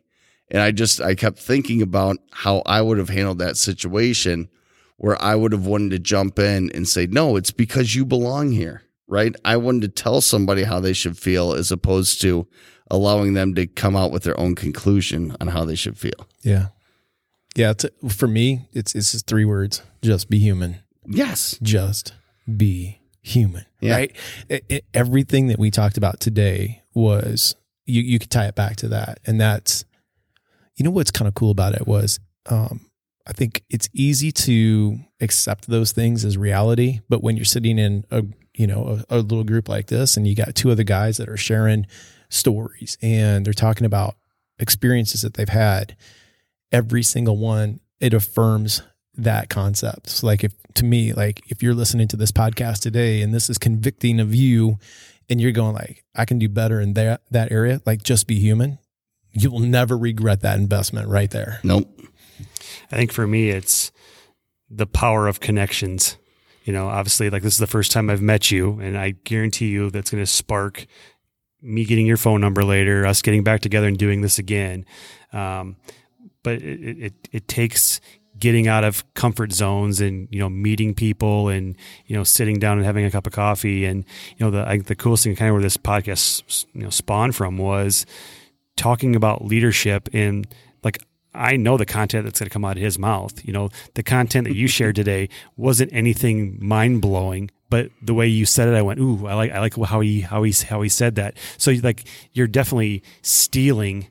[0.50, 4.48] and i just i kept thinking about how i would have handled that situation
[4.96, 8.52] where i would have wanted to jump in and say no it's because you belong
[8.52, 12.46] here right i wanted to tell somebody how they should feel as opposed to
[12.90, 16.68] allowing them to come out with their own conclusion on how they should feel yeah,
[17.56, 17.70] yeah.
[17.72, 17.84] It's,
[18.14, 20.76] for me, it's it's just three words: just be human.
[21.04, 22.12] yes just
[22.56, 23.96] be human Yeah.
[23.96, 24.16] right
[24.48, 28.76] It- it- everything that we talked about today was you you could tie it back
[28.76, 29.84] to that and that's
[30.76, 32.86] you know what's kind of cool about it was um
[33.26, 38.04] i think it's easy to accept those things as reality but when you're sitting in
[38.10, 38.24] a
[38.54, 41.28] you know a, a little group like this and you got two other guys that
[41.28, 41.86] are sharing
[42.28, 44.16] stories and they're talking about
[44.58, 45.96] experiences that they've had
[46.72, 48.82] every single one it affirms
[49.16, 50.10] that concept.
[50.10, 53.48] So like if to me, like if you're listening to this podcast today and this
[53.48, 54.78] is convicting of you
[55.28, 58.38] and you're going like, I can do better in that that area, like just be
[58.38, 58.78] human,
[59.38, 61.60] you will never regret that investment right there.
[61.62, 61.88] nope
[62.90, 63.92] I think for me, it's
[64.70, 66.16] the power of connections.
[66.64, 69.68] You know, obviously, like this is the first time I've met you, and I guarantee
[69.68, 70.86] you that's going to spark
[71.62, 74.84] me getting your phone number later, us getting back together and doing this again.
[75.32, 75.76] Um,
[76.42, 78.00] but it, it, it, it takes
[78.38, 81.74] getting out of comfort zones and you know meeting people and
[82.06, 84.04] you know sitting down and having a cup of coffee and
[84.36, 86.90] you know the I, think the coolest thing kind of where this podcast you know
[86.90, 88.04] spawned from was
[88.76, 90.46] talking about leadership and
[90.82, 91.02] like
[91.36, 93.44] I know the content that's going to come out of his mouth.
[93.44, 98.26] You know, the content that you shared today wasn't anything mind blowing, but the way
[98.26, 100.82] you said it, I went, "Ooh, I like, I like how he, how he, how
[100.82, 104.08] he said that." So, like, you're definitely stealing,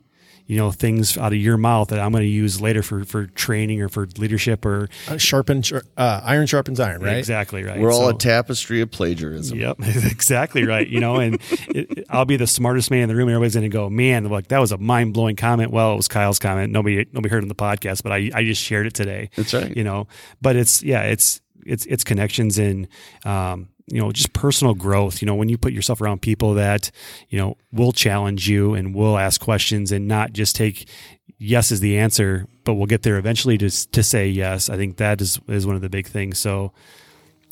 [0.48, 3.26] you know, things out of your mouth that I'm going to use later for for
[3.28, 5.64] training or for leadership or Uh, sharpen,
[5.98, 7.18] uh, iron sharpens iron, right?
[7.18, 7.80] exactly right.
[7.80, 10.88] we're all So- a tapestry of plagiarism Yep, exactly right.
[10.88, 11.40] You know, and
[11.70, 14.26] it, I'll be the smartest man in the room, and everybody's going to go, "Man,
[14.30, 16.72] like that was a mind blowing comment." Well, it was Kyle's comment.
[16.72, 19.30] Nobody, nobody heard on the podcast, but I, I just shared it today.
[19.36, 19.76] That's right.
[19.76, 20.08] You know,
[20.42, 22.88] but it's yeah, it's it's it's connections and
[23.26, 25.22] um, you know just personal growth.
[25.22, 26.92] You know, when you put yourself around people that
[27.30, 30.90] you know will challenge you and will ask questions and not just take
[31.38, 34.70] yes is the answer, but we'll get there eventually to to say yes.
[34.70, 36.40] I think that is is one of the big things.
[36.40, 36.74] So.